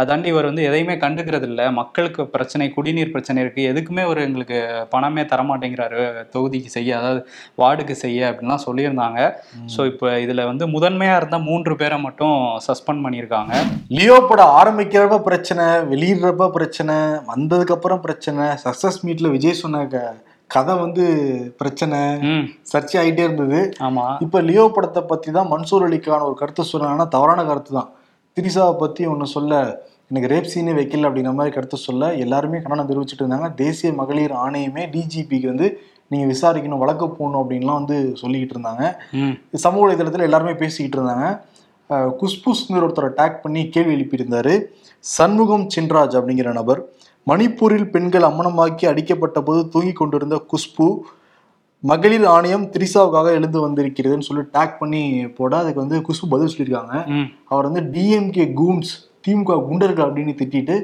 அதாண்டி 0.00 0.28
இவர் 0.32 0.48
வந்து 0.50 0.66
எதையுமே 0.70 0.96
கண்டுக்கிறது 1.04 1.46
இல்ல 1.50 1.70
மக்களுக்கு 1.80 2.22
பிரச்சனை 2.34 2.66
குடிநீர் 2.76 3.12
பிரச்சனை 3.14 3.38
இருக்கு. 3.44 3.62
எதுக்குமே 3.72 4.04
ஒரு 4.10 4.22
எங்களுக்கு 4.28 4.58
பணமே 4.94 5.24
தரமாட்டேங்கிறாரு. 5.32 6.02
தொகுதிக்கு 6.34 6.72
செய்ய 6.76 6.98
அதாவது 7.00 7.22
வார்டுக்கு 7.62 7.96
செய்ய 8.04 8.30
அப்படின்லாம் 8.30 8.64
சொல்லியிருந்தாங்க. 8.66 9.20
ஸோ 9.76 9.86
இப்போ 9.92 10.10
இதுல 10.24 10.44
வந்து 10.50 10.66
முதன்மையா 10.76 11.14
இருந்த 11.20 11.38
மூன்று 11.48 11.74
பேரை 11.82 11.98
மட்டும் 12.06 12.36
சஸ்பெண்ட் 12.68 13.04
பண்ணியிருக்காங்க. 13.06 13.54
லியோ 13.98 14.18
படம் 14.32 14.54
ஆரம்பிக்கிறப்ப 14.60 15.20
பிரச்சனை 15.30 15.66
வெளியிடுறப்ப 15.92 16.50
பிரச்சனை 16.58 16.96
வந்ததுக்கு 17.32 17.76
அப்புறம் 17.78 18.04
பிரச்சனை 18.06 18.44
சக்சஸ் 18.66 19.00
மீட்ல 19.08 19.30
விஜய் 19.38 19.62
சொன்ன 19.62 19.82
கதை 20.46 20.78
வந்து 20.78 21.04
பிரச்சனை 21.56 21.98
சர்ச்சை 22.72 22.92
ஆயிட்டே 22.92 23.18
இருந்தது. 23.18 23.70
ஆமா. 23.80 24.16
இப்ப 24.20 24.40
லியோ 24.40 24.70
படத்தை 24.74 25.02
பத்தி 25.02 25.32
தான் 25.32 25.46
மன்சூர் 25.46 25.86
அலிக்கான 25.86 26.22
ஒரு 26.22 26.34
கருத்து 26.34 26.62
சொன்னாங்கன்னா 26.72 27.08
தவறான 27.08 27.44
கருத்து 27.44 27.72
தான் 27.72 27.90
திரிசாவை 28.36 28.78
பத்தி 28.78 29.06
ஒன்று 29.06 29.26
சொல்ல 29.26 29.82
எனக்கு 30.08 30.34
ரேப் 30.34 30.50
சீனே 30.54 30.72
வைக்கல 30.72 31.08
அப்படிங்கிற 31.08 31.34
மாதிரி 31.34 31.54
கருத்து 31.54 31.76
சொல்ல 31.76 32.14
எல்லாருமே 32.14 32.58
கண்டனம் 32.60 32.88
தெரிவிச்சிட்டு 32.88 33.22
இருந்தாங்க. 33.22 33.54
தேசிய 33.54 33.92
மகளிர் 33.92 34.32
ஆணையமே 34.32 34.84
டிஜிபிக்கு 34.90 35.46
வந்து 35.46 35.80
நீங்க 36.08 36.26
விசாரிக்கணும் 36.32 36.78
வழக்கு 36.78 37.10
போகணும் 37.10 37.50
அப்படின்லாம் 37.50 37.84
வந்து 37.84 38.16
சொல்லிக்கிட்டு 38.22 38.54
இருந்தாங்க. 38.56 38.94
சமூக 39.54 39.82
வலைதளத்தில் 39.86 40.20
எல்லாருமே 40.20 40.54
பேசிக்கிட்டு 40.54 41.06
இருந்தாங்க. 41.06 41.40
அஹ் 41.90 42.12
குஸ்புஸ்ங்கிற 42.20 42.88
ஒருத்தரை 42.88 43.10
டேக் 43.16 43.40
பண்ணி 43.42 43.68
கேள்வி 43.68 43.94
எழுப்பியிருந்தாரு. 43.94 44.64
சண்முகம் 44.98 45.66
சின்ராஜ் 45.74 46.16
அப்படிங்கிற 46.18 46.52
நபர். 46.52 46.88
மணிப்பூரில் 47.26 47.90
பெண்கள் 47.94 48.28
அம்மனமாக்கி 48.28 48.84
அடிக்கப்பட்ட 48.90 49.38
போது 49.42 49.60
தூங்கி 49.68 49.92
கொண்டிருந்த 49.92 50.36
குஷ்பு 50.52 50.86
மகளிர் 51.90 52.24
ஆணையம் 52.32 52.64
திரிசாவுக்காக 52.74 53.28
எழுந்து 53.38 53.58
வந்திருக்கிறதுன்னு 53.66 54.26
சொல்லி 54.28 54.42
டேக் 54.56 54.74
பண்ணி 54.80 55.02
போட 55.38 55.52
அதுக்கு 55.58 55.82
வந்து 55.84 55.96
குஷ்பு 56.08 56.26
பதில் 56.34 56.52
சொல்லியிருக்காங்க. 56.52 56.94
அவர் 57.52 57.68
வந்து 57.68 57.82
டிஎம்கே 57.94 58.44
கூன்ஸ் 58.58 58.92
திமுக 59.26 59.56
குண்டர்கள் 59.68 60.06
அப்படின்னு 60.06 60.34
திட்டிட்டு 60.40 60.76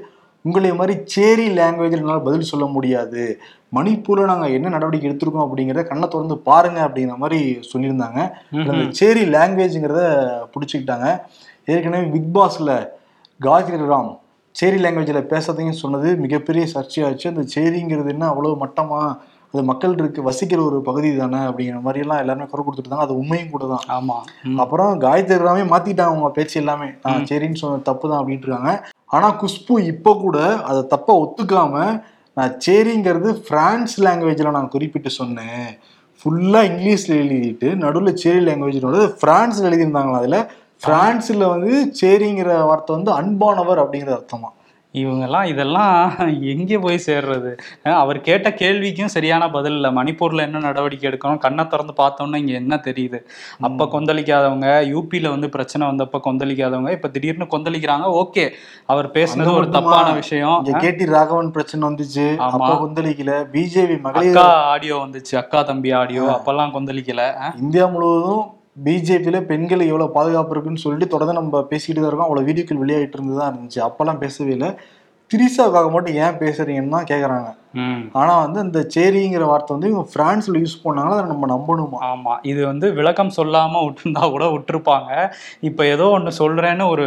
உங்களை 0.44 0.70
மாதிரி 0.80 0.94
சேரி 1.14 1.46
லாங்குவேஜில் 1.58 2.02
என்னால் 2.02 2.26
பதில் 2.26 2.48
சொல்ல 2.50 2.66
முடியாது. 2.74 3.22
மணிப்பூரில் 3.76 4.30
நாங்கள் 4.30 4.54
என்ன 4.56 4.68
நடவடிக்கை 4.74 5.08
எடுத்திருக்கோம் 5.10 5.46
அப்படிங்கிறத 5.46 5.82
கண்ணை 5.88 6.06
திறந்து 6.08 6.36
பாருங்க 6.48 6.78
அப்படிங்கிற 6.86 7.16
மாதிரி 7.24 7.40
சொல்லியிருந்தாங்க. 7.70 8.20
அந்த 8.70 8.84
சேரி 9.00 9.24
லாங்குவேஜுங்கிறத 9.34 10.02
பிடிச்சிக்கிட்டாங்க. 10.52 11.08
ஏற்கனவே 11.72 12.06
பிக் 12.14 12.32
பாஸ்ல 12.38 12.70
காயத்ரி 13.46 13.80
ராம் 13.92 14.12
சேரி 14.58 14.78
லாங்குவேஜில் 14.82 15.30
பேசுறதையும் 15.32 15.80
சொன்னது 15.80 16.08
மிகப்பெரிய 16.24 16.62
சர்ச்சையாச்சு. 16.74 17.26
அந்த 17.32 17.42
சேரிங்கிறது 17.54 18.12
என்ன 18.14 18.24
அவ்வளோ 18.32 18.54
மட்டமா? 18.62 19.00
அது 19.54 19.60
மக்கள் 19.62 19.94
இருக்கு 19.98 20.20
வசிக்கிற 20.22 20.60
ஒரு 20.60 20.78
பகுதி 20.82 21.10
தானே 21.16 21.38
அப்படிங்கிற 21.48 21.78
மாதிரி 21.80 22.02
எல்லாம் 22.04 22.20
எல்லாருமே 22.22 22.46
குறை 22.48 22.62
கொடுத்துட்டு 22.62 22.88
இருந்தாங்க 22.88 23.06
அது 23.06 23.20
உண்மையும் 23.20 23.52
கூட 23.52 23.64
தான். 23.66 23.84
ஆமா. 23.88 24.16
அப்புறம் 24.58 24.90
காயத்ரி 25.00 25.38
ராமே 25.44 25.62
மாத்திட்டாங்க 25.72 26.12
அவங்க 26.12 26.30
பேச்சு 26.30 26.56
எல்லாமே. 26.62 26.88
நான் 27.04 27.28
சரின்னு 27.30 27.60
சொன்ன 27.62 27.82
தப்பு 27.82 28.04
தான் 28.10 28.20
அப்படின்ட்டு 28.20 28.48
இருக்காங்க 28.48 28.72
ஆனா 29.06 29.28
குஷ்பு 29.42 29.74
இப்போ 29.92 30.12
கூட 30.16 30.38
அதை 30.70 30.82
தப்பா 30.94 31.12
ஒத்துக்காம 31.24 31.84
நான் 32.36 32.52
சேரிங்கிறது 32.66 33.30
பிரான்ஸ் 33.48 33.94
லாங்குவேஜ்ல 34.06 34.50
நான் 34.50 34.74
குறிப்பிட்டு 34.74 35.12
சொன்னேன். 35.20 35.64
ஃபுல்லா 36.20 36.60
இங்கிலீஷ்ல 36.70 37.14
எழுதிட்டு 37.22 37.68
நடுவில் 37.84 38.20
சேரி 38.24 38.40
லாங்குவேஜ் 38.40 38.80
பிரான்ஸ்ல 39.22 39.68
எழுதியிருந்தாங்களா 39.70 40.20
அதுல. 40.22 40.38
பிரான்ஸ்ல 40.86 41.48
வந்து 41.48 41.92
சேரிங்கிற 42.00 42.64
வார்த்தை 42.66 42.96
வந்து 42.96 43.12
அன்பானவர் 43.20 43.82
அப்படிங்கிற 43.84 44.12
அர்த்தமா? 44.20 44.50
இவங்கெல்லாம் 44.94 45.44
இதெல்லாம் 45.44 46.16
எங்கே 46.40 46.78
போய் 46.78 47.02
சேர்றது? 47.06 47.56
அவர் 47.82 48.20
கேட்ட 48.20 48.50
கேள்விக்கும் 48.50 49.12
சரியான 49.14 49.50
பதில் 49.50 49.72
இல்லை. 49.72 49.90
மணிப்பூர்ல 49.90 50.40
என்ன 50.40 50.58
நடவடிக்கை 50.58 51.10
எடுக்கணும்? 51.10 51.38
கண்ணை 51.38 51.66
திறந்து 51.66 51.92
பார்த்தோம்னா 51.96 52.36
இங்க 52.36 52.52
என்ன 52.52 52.80
தெரியுது? 52.84 53.18
அப்ப 53.60 53.84
கொந்தளிக்காதவங்க 53.84 54.68
யூபியில 54.94 55.28
வந்து 55.28 55.48
பிரச்சனை 55.48 55.88
வந்தப்ப 55.88 56.20
கொந்தளிக்காதவங்க 56.24 56.90
இப்ப 56.90 57.08
திடீர்னு 57.08 57.44
கொந்தளிக்கிறாங்க 57.44 58.24
ஓகே. 58.24 58.50
அவர் 58.86 59.10
பேசுனது 59.10 59.54
ஒரு? 59.54 59.68
தப்பான 59.68 60.12
விஷயம். 60.12 60.64
கேடி 60.64 61.06
ராகவன் 61.06 61.50
பிரச்சனை 61.50 61.88
வந்துச்சு. 61.88 62.36
அப்ப 62.36 62.74
கொந்தளிக்கல. 62.74 63.34
பிஜேபி 63.52 64.00
மகளிர் 64.00 64.36
அக்கா 64.36 64.64
ஆடியோ 64.64 64.96
வந்துச்சு. 64.96 65.36
அக்கா 65.36 65.62
தம்பி 65.62 65.92
ஆடியோ. 65.92 66.22
அப்பெல்லாம் 66.22 66.74
கொந்தளிக்கல. 66.78 67.34
இந்தியா 67.60 67.86
முழுவதும் 67.86 68.46
பிஜேபியில் 68.84 69.46
பெண்கள் 69.46 69.80
எவ்வளோ 69.80 70.06
பாதுகாப்பு 70.06 70.52
இருக்குன்னு 70.54 70.82
சொல்லிட்டு 70.84 71.08
தொடர்ந்து 71.08 71.38
நம்ம 71.40 71.62
பேசிக்கிட்டு 71.62 72.00
தான் 72.00 72.10
இருக்கோம். 72.10 72.28
அவ்வளோ 72.28 72.44
வீடியோக்கள் 72.48 72.82
வெளியாகிட்டு 72.82 73.16
இருந்துதான் 73.18 73.50
இருந்துச்சு. 73.52 73.80
அப்போல்லாம் 73.88 74.20
பேசவே 74.24 74.52
இல்லை. 74.52 74.70
திரிசாவுக்காக 75.30 75.88
மட்டும் 75.90 76.14
ஏன் 76.14 76.38
பேசுறீங்கன்னு 76.38 76.94
தான் 76.96 77.08
கேட்குறாங்க 77.10 77.48
ம். 77.74 78.02
ஆனா 78.12 78.34
வந்து 78.38 78.58
இந்த 78.64 78.80
சேரிங்கிற 78.94 79.44
வார்த்தை 79.44 79.72
வந்து 79.74 79.88
இவங்க 79.88 80.04
பிரான்ஸ்ல 80.12 80.60
யூஸ் 80.60 80.76
பண்ணாங்களா 80.84 81.16
அதை 81.16 81.28
நம்ம 81.32 81.48
நம்பணுமா? 81.50 81.98
ஆமா. 82.08 82.34
இது 82.44 82.60
வந்து 82.66 82.86
விளக்கம் 82.94 83.32
சொல்லாம 83.36 83.82
விட்டுருந்தா 83.84 84.22
கூட 84.30 84.44
விட்டுருப்பாங்க. 84.52 85.10
இப்ப 85.62 85.86
ஏதோ 85.86 86.06
ஒண்ணு 86.14 86.32
சொல்றேன்னு 86.38 86.84
ஒரு 86.88 87.06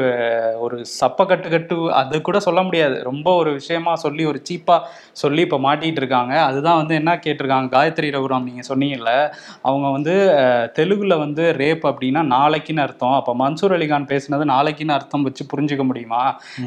ஒரு 0.61 0.77
சப்ப 0.93 1.25
கட்டு 1.25 1.47
கட்டு 1.49 1.69
அது 2.01 2.19
கூட 2.21 2.39
சொல்ல 2.39 2.61
முடியாது. 2.63 2.97
ரொம்ப 3.09 3.27
ஒரு 3.35 3.51
விஷயமா 3.57 3.93
சொல்லி 4.03 4.25
ஒரு 4.25 4.41
சீப்பா 4.47 4.77
சொல்லி 5.21 5.41
இப்ப 5.41 5.59
மாட்டிட்டு 5.65 6.01
இருக்காங்க 6.01 6.35
அதுதான் 6.43 6.79
வந்து 6.81 6.95
என்ன 7.01 7.15
கேட்டிருக்காங்க 7.23 7.69
காயத்ரி 7.75 8.11
ரகுராம் 8.11 8.47
நீங்க 8.49 8.63
சொன்னீங்கல்ல 8.69 9.13
அவங்க 9.65 9.87
வந்து 9.91 10.15
தெலுங்குல 10.77 11.17
வந்து 11.21 11.43
ரேப் 11.61 11.85
அப்படின்னா 11.91 12.23
நாளைக்குன்னு 12.35 12.85
அர்த்தம். 12.85 13.17
அப்ப 13.19 13.35
மன்சூர் 13.41 13.75
அலிகான் 13.77 14.09
பேசுனது 14.11 14.45
நாளைக்குன்னு 14.53 14.97
அர்த்தம் 14.97 15.27
வச்சு 15.27 15.43
புரிஞ்சுக்க 15.51 15.83
முடியுமா? 15.85 16.23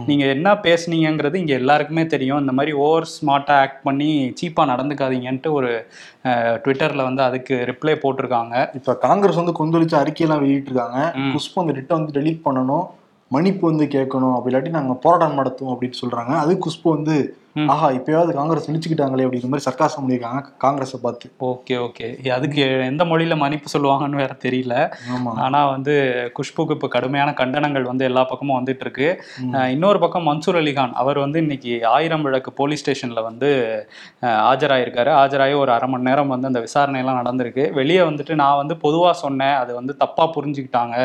நீங்க 0.08 0.24
என்ன 0.34 0.48
பேசுனீங்கங்கிறது 0.66 1.36
இங்க 1.42 1.54
எல்லாருக்குமே 1.60 2.06
தெரியும். 2.08 2.42
இந்த 2.44 2.54
மாதிரி 2.54 2.74
ஓவர் 2.84 3.08
ஸ்மார்ட்டா 3.14 3.56
ஆக்ட் 3.62 3.80
பண்ணி 3.86 4.10
சீப்பா 4.40 4.62
நடந்துக்காதீங்கன்ட்டு 4.72 5.50
ஒரு 5.58 5.70
ட்விட்டர்ல 6.64 7.02
வந்து 7.08 7.22
அதுக்கு 7.28 7.54
ரிப்ளை 7.70 7.94
போட்டிருக்காங்க. 8.02 8.54
இப்ப 8.78 8.96
காங்கிரஸ் 9.06 9.40
வந்து 9.42 9.58
கொந்தளிச்சு 9.60 9.96
அறிக்கையெல்லாம் 10.02 10.44
வெளியிட்டிருக்காங்க. 10.44 11.00
குஷ்பு 11.34 11.62
அந்த 11.62 11.74
ரிட்டை 11.78 11.96
வந்து 11.98 12.16
டெலீட் 12.18 12.44
பண்ணணும். 12.48 12.86
மன்னிப்பு 13.34 13.64
வந்து 13.70 13.86
கேட்கணும் 13.96 14.34
அப்படி 14.36 14.52
இல்லாட்டி 14.52 14.76
நாங்க 14.76 14.98
போராட்டம் 15.06 15.40
நடத்துவோம் 15.40 15.74
அப்படின்னு 15.76 16.02
சொல்றாங்க. 16.02 16.34
அது 16.44 16.52
குஷ்பு 16.66 16.88
வந்து. 16.96 17.16
ஆஹா 17.72 17.88
இப்பயாவது 17.96 18.30
காங்கிரஸ் 18.36 18.66
நினைச்சுக்கிட்டாங்களே 18.68 19.24
அப்படிங்கிற 19.24 19.48
மாதிரி 19.50 19.64
சர்க்காசம் 19.66 20.02
பண்ணியிருக்காங்க 20.02 20.40
காங்கிரஸை 20.62 20.98
பார்த்து. 21.02 21.26
Okay 21.50 21.74
okay. 21.84 22.06
அதுக்கு 22.36 22.62
எந்த 22.88 23.02
மொழியில 23.10 23.34
மன்னிப்பு 23.42 23.68
சொல்லுவாங்கன்னு 23.74 24.20
வேற 24.22 24.32
தெரியல. 24.44 24.74
ஆனா 25.44 25.60
வந்து 25.74 25.94
குஷ்புக்கு 26.38 26.74
இப்போ 26.76 26.88
கடுமையான 26.94 27.32
கண்டனங்கள் 27.40 27.86
வந்து 27.90 28.06
எல்லா 28.08 28.22
பக்கமும் 28.30 28.56
வந்துட்டு 28.58 28.84
இருக்கு 28.86 29.06
இன்னொரு 29.74 30.00
பக்கம் 30.04 30.26
மன்சூர் 30.30 30.58
அலிகான் 30.62 30.96
அவர் 31.02 31.20
வந்து 31.24 31.40
இன்னைக்கு 31.44 31.74
ஆயிரம் 31.92 32.24
விளக்கு 32.28 32.52
போலீஸ் 32.60 32.82
ஸ்டேஷன்ல 32.84 33.22
வந்து 33.28 33.50
ஆஜராயிருக்காரு. 34.50 35.12
ஆஜராகி 35.20 35.54
ஒரு 35.62 35.72
அரை 35.76 35.88
மணி 35.94 36.08
நேரம் 36.10 36.34
வந்து 36.34 36.50
அந்த 36.50 36.62
விசாரணை 36.66 37.00
எல்லாம் 37.04 37.20
நடந்திருக்கு. 37.22 37.66
வெளியே 37.78 38.02
வந்துட்டு 38.10 38.36
நான் 38.42 38.60
வந்து 38.62 38.76
பொதுவா 38.86 39.12
சொன்னேன் 39.24 39.56
அது 39.62 39.72
வந்து 39.80 39.94
தப்பா 40.02 40.26
புரிஞ்சுக்கிட்டாங்க 40.38 40.98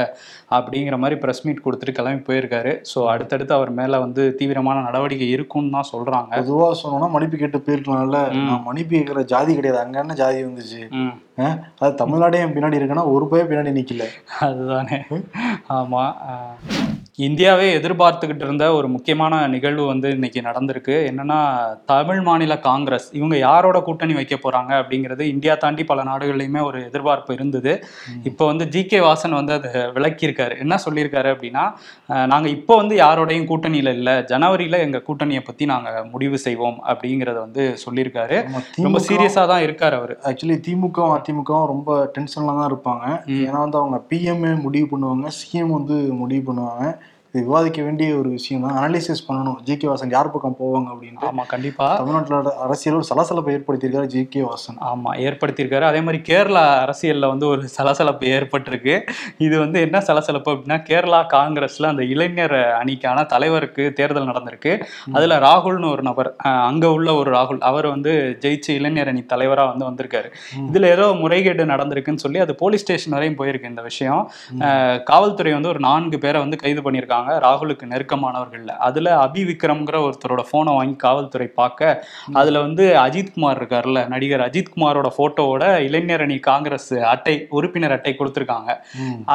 அப்படிங்கிற 0.59 0.98
மாதிரி 1.05 1.21
ப்ரெஸ் 1.25 1.45
மீட் 1.48 1.63
கொடுத்துட்டு 1.67 1.98
கிளம்பி 2.01 2.18
போயிருக்காரு. 2.27 2.71
ஸோ 2.91 2.99
அடுத்தடுத்து 3.07 3.53
அவர் 3.53 3.71
மேல 3.71 3.99
வந்து 3.99 4.35
தீவிரமான 4.35 4.81
நடவடிக்கை 4.81 5.29
இருக்கும்னு 5.29 5.71
தான் 5.71 5.89
சொல்றாங்க. 5.91 6.31
பொதுவா 6.39 6.67
சொன்னோம்னா 6.81 7.09
மன்னிப்பு 7.09 7.38
கேட்டு 7.38 7.59
போயிருக்கலாம்ல. 7.59 8.19
நான் 8.41 8.63
மன்னிப்பு 8.63 8.95
கேட்கிற 8.95 9.21
ஜாதி 9.23 9.55
கிடையாது. 9.55 9.79
அங்க 9.79 9.99
என்ன 9.99 10.13
ஜாதி 10.13 10.43
வந்துச்சு? 10.43 10.81
அது 11.79 11.95
தமிழ்நாடே 11.95 12.43
பின்னாடி 12.55 12.79
இருக்குன்னா 12.79 13.05
ஒரு 13.11 13.27
பய 13.27 13.43
பின்னாடி 13.43 13.71
நிக்கல. 13.71 14.05
அதுதானே. 14.39 14.99
ஆமா. 15.71 16.03
அஹ், 16.29 16.55
இந்தியாவே 17.19 17.65
எதிர்பார்த்துக்கிட்டு 17.75 18.45
இருந்த 18.45 18.65
ஒரு 18.73 18.88
முக்கியமான 18.88 19.17
நிகழ்வு 19.47 19.85
வந்து 19.85 20.07
இன்னைக்கு 20.09 20.39
நடந்திருக்கு. 20.41 20.95
என்னன்னா 21.09 21.39
தமிழ் 21.85 22.21
மாநில 22.21 22.53
காங்கிரஸ். 22.61 23.07
இவங்க 23.13 23.35
யாரோட 23.39 23.77
கூட்டணி 23.81 24.13
வைக்க 24.13 24.35
போறாங்க 24.38 24.71
அப்படிங்கிறது 24.81 25.23
இந்தியா 25.31 25.53
தாண்டி 25.55 25.83
பல 25.83 26.03
நாடுகள்லையுமே 26.03 26.61
ஒரு 26.63 26.79
எதிர்பார்ப்பு 26.85 27.33
இருந்தது. 27.33 27.73
இப்போ 28.29 28.45
வந்து 28.45 28.67
ஜி 28.73 28.83
கே 28.85 28.99
வாசன் 29.05 29.38
வந்து 29.39 29.53
அதை 29.57 29.67
விளக்கியிருக்காரு. 29.97 30.55
என்ன 30.59 30.77
சொல்லியிருக்காரு 30.85 31.31
அப்படின்னா 31.33 31.65
அஹ், 32.09 32.27
நாங்க 32.27 32.47
இப்போ 32.49 32.73
வந்து 32.77 32.95
யாரோடையும் 32.99 33.49
கூட்டணியில 33.49 33.93
இல்லை. 33.97 34.15
ஜனவரியில 34.31 34.79
எங்க 34.85 35.01
கூட்டணியை 35.07 35.43
பத்தி 35.45 35.65
நாங்க 35.65 35.85
முடிவு 36.13 36.39
செய்வோம் 36.45 36.79
அப்படிங்கறத 36.89 37.38
வந்து 37.41 37.65
சொல்லியிருக்காரு. 37.83 38.39
ரொம்ப 38.47 38.63
திமுக 38.77 39.03
சீரியஸா 39.09 39.45
தான் 39.47 39.65
இருக்காரு 39.67 39.97
அவரு. 39.99 40.17
ஆக்சுவலி 40.27 40.57
திமுகவும் 40.67 41.17
அதிமுகவும் 41.17 41.69
ரொம்ப 41.69 41.85
டென்ஷன்ல 42.15 42.57
தான் 42.57 42.71
இருப்பாங்க. 42.71 43.05
ஏன்னா 43.41 43.59
வந்து 43.59 43.81
அவங்க 43.81 43.99
பிஎம்ஏ 44.09 44.27
முடிவு 44.65 44.89
பண்ணுவாங்க 44.91 45.07
சிஎம் 45.39 45.77
வந்து 45.77 45.95
முடிவு 46.19 46.43
பண்ணுவாங்க. 46.49 46.83
இது 47.33 47.41
விவாதிக்க 47.48 47.79
வேண்டிய 47.86 48.09
ஒரு 48.19 48.29
விஷயம் 48.36 48.63
தான் 48.65 48.77
அனலிசிஸ் 48.81 49.21
பண்ணணும். 49.25 49.57
ஜி 49.65 49.74
கே 49.81 49.88
வாசன் 49.89 50.13
யார் 50.13 50.29
பக்கம் 50.36 50.55
போவாங்க 50.62 50.88
அப்படின்ட்டு 50.93 51.27
ஆமா 51.27 51.43
கண்டிப்பா. 51.51 51.88
தமிழ்நாட்டில் 52.00 52.55
அரசியல் 52.65 52.98
ஒரு 53.00 53.05
சலசலப்பை 53.09 53.51
ஏற்படுத்தியிருக்காரு 53.57 54.07
ஜி 54.13 54.21
கே 54.33 54.41
வாசன். 54.45 54.77
ஆமா 54.91 55.12
ஏற்படுத்தியிருக்காரு. 55.25 55.86
அதே 55.89 56.00
மாதிரி 56.05 56.19
கேரளா 56.29 56.63
அரசியல்ல 56.86 57.27
வந்து 57.33 57.45
ஒரு 57.51 57.62
சலசலப்பு 57.75 58.31
ஏற்பட்டிருக்கு. 58.38 58.95
இது 59.48 59.55
வந்து 59.63 59.77
என்ன 59.88 60.01
சலசலப்பு 60.07 60.51
அப்படின்னா 60.53 60.79
கேரளா 60.89 61.19
காங்கிரஸ்ல 61.36 61.91
அந்த 61.93 62.05
இளைஞர் 62.13 62.55
அணிக்கான 62.79 63.25
தலைவருக்கு 63.33 63.86
தேர்தல் 64.00 64.29
நடந்திருக்கு. 64.31 64.74
அதுல 65.15 65.38
ராகுல்னு 65.45 65.91
ஒரு 65.95 66.05
நபர் 66.09 66.31
அங்க 66.71 66.91
உள்ள 66.95 67.09
ஒரு 67.21 67.31
ராகுல் 67.38 67.62
அவர் 67.71 67.89
வந்து 67.95 68.12
ஜெயிச்சு 68.48 68.71
இளைஞர் 68.79 69.13
அணி 69.13 69.24
தலைவரா 69.36 69.67
வந்து 69.71 69.88
வந்திருக்காரு. 69.89 70.31
இதுல 70.71 70.91
ஏதோ 70.95 71.07
முறைகேடு 71.21 71.69
நடந்திருக்குன்னு 71.75 72.25
சொல்லி 72.25 72.43
அது 72.48 72.57
போலீஸ் 72.63 72.86
ஸ்டேஷன் 72.88 73.17
வரையும் 73.19 73.39
போயிருக்கு 73.43 73.74
இந்த 73.74 73.86
விஷயம். 73.91 74.25
காவல்துறை 75.13 75.55
வந்து 75.59 75.74
ஒரு 75.75 75.81
நான்கு 75.89 76.19
பேரை 76.25 76.41
வந்து 76.48 76.62
கைது 76.65 76.81
பண்ணியிருக்காங்க. 76.89 77.17
ராகுலுக்கு 77.45 77.91
நெருக்கமானவர்கள்ல. 77.93 78.73
அதுல 78.88 79.15
அபி 79.25 79.41
விக்ரம்ங்கிற 79.49 79.97
ஒருத்தரோட 80.05 80.43
போனை 80.51 80.73
வாங்கி 80.77 80.96
காவல்துறை 81.05 81.48
பார்க்க 81.59 82.03
அதுல 82.39 82.59
வந்து 82.65 82.85
அஜித் 83.05 83.33
குமார் 83.35 83.59
இருக்காருல்ல 83.61 84.07
நடிகர் 84.07 84.46
அஜித் 84.48 84.74
குமாரோட 84.75 85.09
போட்டோவோட 85.17 85.63
இளைஞர் 85.87 86.24
அணி 86.25 86.37
காங்கிரஸ் 86.50 86.94
அட்டை 87.13 87.35
உறுப்பினர் 87.57 87.96
அட்டை 87.98 88.13
கொடுத்துருக்காங்க. 88.20 88.70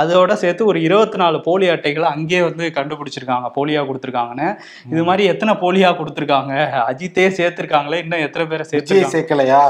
அதோட 0.00 0.32
சேர்த்து 0.42 0.66
ஒரு 0.66 0.78
இருபத்தி 0.82 1.18
நாலு 1.22 1.40
போலி 1.48 1.66
அட்டைகளை 1.74 2.08
அங்கேயே 2.14 2.42
வந்து 2.48 2.64
கண்டுபிடிச்சிருக்காங்க 2.78 3.50
போலியா 3.56 3.82
கொடுத்துருக்காங்கன்னு. 3.88 4.48
இது 4.92 5.04
மாதிரி 5.10 5.24
எத்தனை 5.32 5.54
போலியா 5.62 5.90
கொடுத்துருக்காங்க? 6.00 6.52
அஜித்தே 6.90 7.26
சேர்த்திருக்காங்களே 7.38 8.00
இன்னும் 8.04 8.24
எத்தனை 8.26 8.46
பேரை 8.46 8.66
சேர்த்து 8.72 9.00
சேர்க்கலையா? 9.14 9.62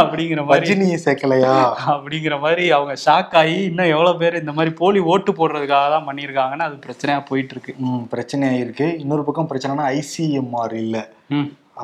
அப்படிங்கிற 0.00 0.44
மாதிரி. 0.44 0.96
சேர்க்கலையா? 1.06 1.54
அப்படிங்கிற 1.92 2.38
மாதிரி 2.44 2.64
அவங்க 2.76 2.94
ஷாக் 3.06 3.34
ஆகி 3.40 3.56
இன்னும் 3.68 3.92
எவ்வளவு 3.94 4.20
பேர் 4.22 4.40
இந்த 4.40 4.52
மாதிரி 4.52 4.74
போலி 4.80 5.00
ஓட்டு 5.12 5.32
போடுறதுக்காக 5.32 5.88
தான் 5.94 6.06
பண்ணியிருக்காங்கன்னு 6.08 6.66
அது 6.68 6.76
பிரச்சனையா 6.86 7.18
போயிட்டு 7.40 7.56
இருக்கு 7.56 7.72
ம் 7.86 8.04
பிரச்சனையா 8.12 8.56
இருக்கு 8.64 8.88
இன்னொரு 9.04 9.24
பக்கம் 9.24 9.50
பிரச்சனைனா 9.52 9.86
ஐசிஎம்ஆர் 9.96 10.76
இல்ல. 10.84 10.96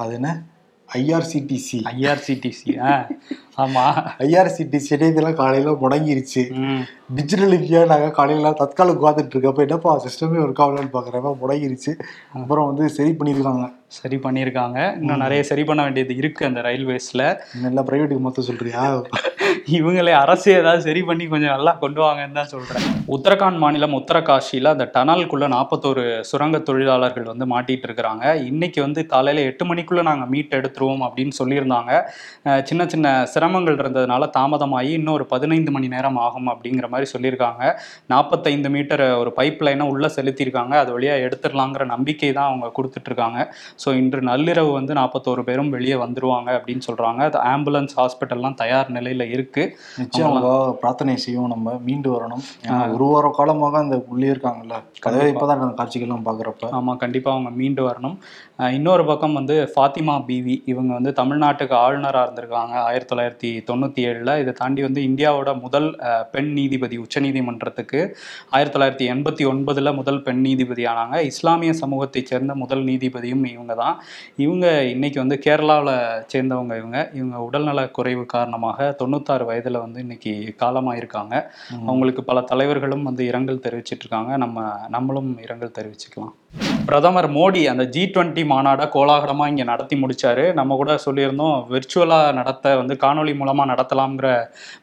அது 0.01 0.15
என்ன? 0.15 0.31
ஐஆர்சிடிசி 0.89 1.79
ஐஆர்சிடிசி 1.91 2.73
ஆமா. 3.63 3.85
ஐஆர்சிடிசி 4.25 4.91
இதெல்லாம் 5.07 5.39
காலையில 5.41 5.71
முடங்கிருச்சு. 5.81 6.43
டிஜிட்டல் 7.17 7.57
இந்தியா 7.59 7.81
நாங்கள் 7.85 8.15
காலையில 8.19 8.53
தற்காலம் 8.53 8.97
உட்காந்துட்டு 8.97 9.35
இருக்கப்ப 9.35 9.65
என்னப்பா 9.67 9.93
சிஸ்டமே 10.05 10.39
ஒர்க் 10.45 10.63
ஆகலன்னு 10.65 10.95
பார்க்குறப்ப 10.95 11.33
முடங்கிருச்சு. 11.43 11.93
அப்புறம் 12.33 12.69
வந்து 12.71 12.87
சரி 12.89 13.13
பண்ணியிருக்காங்க. 13.21 13.67
சரி 13.99 14.17
பண்ணியிருக்காங்க. 14.17 14.79
இன்னும் 15.01 15.25
நிறைய 15.25 15.43
சரி 15.43 15.65
பண்ண 15.65 15.83
வேண்டியது 15.83 16.17
இருக்கு 16.17 16.47
அந்த 16.47 16.61
ரயில்வேஸ்ல 16.61 17.25
நல்லா 17.61 17.83
பிரைவேட்டுக்கு 17.83 18.27
மொத்தம் 18.29 18.49
சொல்றியா? 18.51 18.85
இவங்களே 19.75 20.13
அரசு 20.23 20.49
ஏதாவது 20.59 20.81
சரி 20.87 21.01
பண்ணி 21.07 21.25
கொஞ்சம் 21.31 21.53
நல்லா 21.55 21.71
கொண்டு 21.81 22.01
வாங்கன்னு 22.03 22.37
தான் 22.39 22.51
சொல்றேன். 22.53 22.85
உத்தரகாண்ட் 23.15 23.59
மாநிலம் 23.63 23.97
உத்தரகாஷியில் 23.99 24.69
அந்த 24.73 24.85
டனலுக்குள்ள 24.95 25.47
நாற்பத்தோரு 25.55 26.05
சுரங்க 26.29 26.57
தொழிலாளர்கள் 26.69 27.27
வந்து 27.31 27.47
மாட்டிட்டு 27.53 27.87
இருக்கிறாங்க. 27.89 28.25
இன்னைக்கு 28.51 28.81
வந்து 28.85 29.03
காலையில 29.13 29.45
எட்டு 29.51 29.65
மணிக்குள்ள 29.71 30.03
நாங்கள் 30.11 30.31
மீட் 30.35 30.55
எடுத்துருவோம் 30.59 31.03
அப்படின்னு 31.07 31.35
சொல்லியிருந்தாங்க. 31.41 31.91
சின்ன 32.69 32.87
சின்ன 32.93 33.15
சிரமங்கள் 33.33 33.79
இருந்ததுனால 33.83 34.29
தாமதமாகி 34.39 34.93
இன்னும் 34.99 35.17
ஒரு 35.19 35.27
பதினைந்து 35.35 35.75
மணி 35.77 35.91
நேரம் 35.95 36.21
ஆகும் 36.27 36.49
அப்படிங்கிற 36.55 36.89
மாதிரி 36.95 37.09
சொல்லியிருக்காங்க. 37.15 37.65
நாற்பத்தைந்து 38.15 38.73
மீட்டர் 38.77 39.05
ஒரு 39.23 39.33
பைப் 39.41 39.65
லைனை 39.69 39.89
உள்ள 39.95 40.13
செலுத்தியிருக்காங்க. 40.19 40.77
அது 40.85 40.93
வழியாக 40.99 41.27
எடுத்துடலாங்கிற 41.29 41.87
நம்பிக்கை 41.95 42.33
தான் 42.39 42.51
அவங்க 42.53 42.73
கொடுத்துட்டு 42.79 43.11
இருக்காங்க. 43.13 43.41
ஸோ 43.85 43.97
இன்று 44.03 44.23
நள்ளிரவு 44.31 44.73
வந்து 44.79 44.95
நாற்பத்தோரு 45.01 45.45
பேரும் 45.51 45.75
வெளியே 45.79 45.99
வந்துருவாங்க 46.05 46.49
அப்படின்னு 46.61 46.87
சொல்றாங்க. 46.91 47.21
அது 47.33 47.41
ஆம்புலன்ஸ் 47.55 47.99
ஹாஸ்பிட்டல்லாம் 48.01 48.59
தயார் 48.65 48.97
நிலையில் 48.99 49.15
நிலையில 49.17 49.33
இருக்கு. 49.57 49.65
பிரார்த்தனை 50.81 51.17
செய்வோம் 51.17 51.53
நம்ம. 51.55 51.75
மீண்டு 51.87 52.09
வரணும். 52.15 52.43
ஒரு 52.95 53.05
வார 53.05 53.31
காலமாக 53.35 53.79
அந்த 53.79 53.97
உள்ளே 54.09 54.29
இருக்காங்கல்ல. 54.29 54.77
அதாவது 55.03 55.31
இப்பதான் 55.33 55.79
காட்சிகள்லாம் 55.81 56.27
பாக்குறப்ப 56.29 56.71
ஆமா 56.79 56.97
கண்டிப்பா 56.97 57.31
அவங்க 57.31 57.51
மீண்டு 57.61 57.83
வரணும். 57.89 58.17
இன்னொரு 58.77 59.05
பக்கம் 59.05 59.35
வந்து 59.39 59.55
ஃபாத்திமா 59.73 60.15
பிவி. 60.29 60.55
இவங்க 60.73 60.91
வந்து 60.99 61.11
தமிழ்நாட்டுக்கு 61.19 61.75
ஆளுநரா 61.85 62.21
இருந்திருக்காங்க. 62.27 62.75
ஆயிரத்தி 62.89 63.11
தொள்ளாயிரத்தி 63.11 63.51
தொண்ணூத்தி 63.71 64.01
ஏழுல. 64.09 64.31
இதை 64.43 64.53
தாண்டி 64.61 64.83
வந்து 64.83 65.01
இந்தியாவோட 65.09 65.51
முதல் 65.61 65.89
பெண் 66.35 66.51
நீதிபதி 66.59 66.99
உச்சநீதிமன்றத்துக்கு 66.99 68.01
ஆயிரத்தி 68.51 68.75
தொள்ளாயிரத்தி 68.77 69.09
எண்பத்தி 69.15 69.47
ஒன்பதுல 69.53 69.93
முதல் 69.95 70.23
பெண் 70.23 70.41
நீதிபதி 70.47 70.85
ஆனாங்க. 70.93 71.19
இஸ்லாமிய 71.31 71.73
சமூகத்தை 71.83 72.23
சேர்ந்த 72.31 72.55
முதல் 72.63 72.85
நீதிபதியும் 72.85 73.45
இவங்க 73.53 73.75
தான் 73.83 73.99
இவங்க 74.37 74.67
இன்னைக்கு 74.95 75.21
வந்து 75.25 75.39
கேரளாவில் 75.47 75.95
சேர்ந்தவங்க 76.35 76.77
இவங்க. 76.83 76.99
இவங்க 77.21 77.37
உடல்நல 77.49 77.87
குறைவு 77.99 78.27
காரணமாக 78.37 78.89
தொண்ணூத்தாறு 79.03 79.47
வயதுல 79.51 79.83
வந்து 79.87 80.01
இன்னைக்கு 80.07 80.35
காலமாயிருக்காங்க. 80.65 81.35
அவங்களுக்கு 81.91 82.25
பல 82.31 82.41
தலைவர்களும் 82.53 83.07
வந்து 83.11 83.25
இரங்கல் 83.33 83.65
தெரிவிச்சிட்டு 83.69 84.05
இருக்காங்க 84.07 84.33
நம்ம 84.45 84.65
நம்மளும் 84.97 85.31
இரங்கல் 85.47 85.77
தெரிவிச்சுக்கலாம். 85.81 86.35
பிரதமர் 86.87 87.29
மோடி 87.31 87.65
அந்த 87.65 87.85
ஜி 87.85 88.03
டுவெண்ட்டி 88.05 88.43
மாநாடை 88.45 88.85
கோலாகலமா 88.93 89.47
இங்க 89.47 89.65
நடத்தி 89.65 89.97
முடிச்சாரு. 89.97 90.53
நம்ம 90.53 90.77
கூட 90.77 90.99
சொல்லியிருந்தோம் 91.05 91.57
விர்ச்சுவலா 91.71 92.33
நடத்த 92.33 92.77
வந்து 92.77 92.95
காணொளி 92.95 93.33
மூலமா 93.41 93.65
நடத்தலாம்ங்கிற 93.65 94.29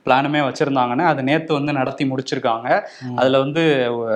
பிளானுமே 0.05 0.41
வச்சிருந்தாங்கன்னு 0.43 1.05
அது 1.05 1.23
நேத்து 1.23 1.53
வந்து 1.53 1.73
நடத்தி 1.73 2.05
முடிச்சிருக்காங்க. 2.05 2.67
அதுல 3.15 3.39
வந்து 3.39 3.63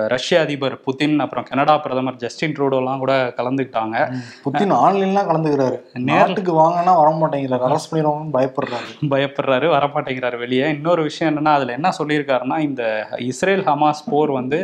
ரஷ்ய 0.06 0.40
அதிபர் 0.40 0.80
புதின் 0.86 1.18
அப்புறம் 1.18 1.44
கனடா 1.44 1.78
பிரதமர் 1.78 2.16
ஜஸ்டின் 2.16 2.56
ட்ரூடோலாம் 2.58 2.98
கூட 2.98 3.34
கலந்துக்கிட்டாங்க. 3.36 3.96
ம். 4.10 4.22
புத்தின் 4.44 4.74
ஆன்லைன்லாம் 4.78 5.28
கலந்துக்கிறாரு. 5.30 5.78
நாட்டுக்கு 6.10 6.52
வாங்கன்னா 6.60 6.94
வர 6.96 7.10
மாட்டேங்கிறாரு 7.20 7.66
அரெஸ்ட் 7.68 7.92
பண்ணிடுவாங்கன்னு 7.92 8.36
பயப்படுறாரு. 8.38 8.90
பயப்படுறாரு 9.10 9.66
வரமாட்டேங்கிறாரு 9.68 10.38
வெளியே. 10.38 10.68
இன்னொரு 10.70 11.02
விஷயம் 11.02 11.32
என்னன்னா 11.32 11.52
அதுல 11.52 11.72
என்ன 11.72 11.92
சொல்லியிருக்காருன்னா 11.98 12.58
இந்த 12.58 12.82
இஸ்ரேல் 13.30 13.64
ஹமாஸ் 13.64 14.04
போர் 14.10 14.30
வந்து 14.30 14.60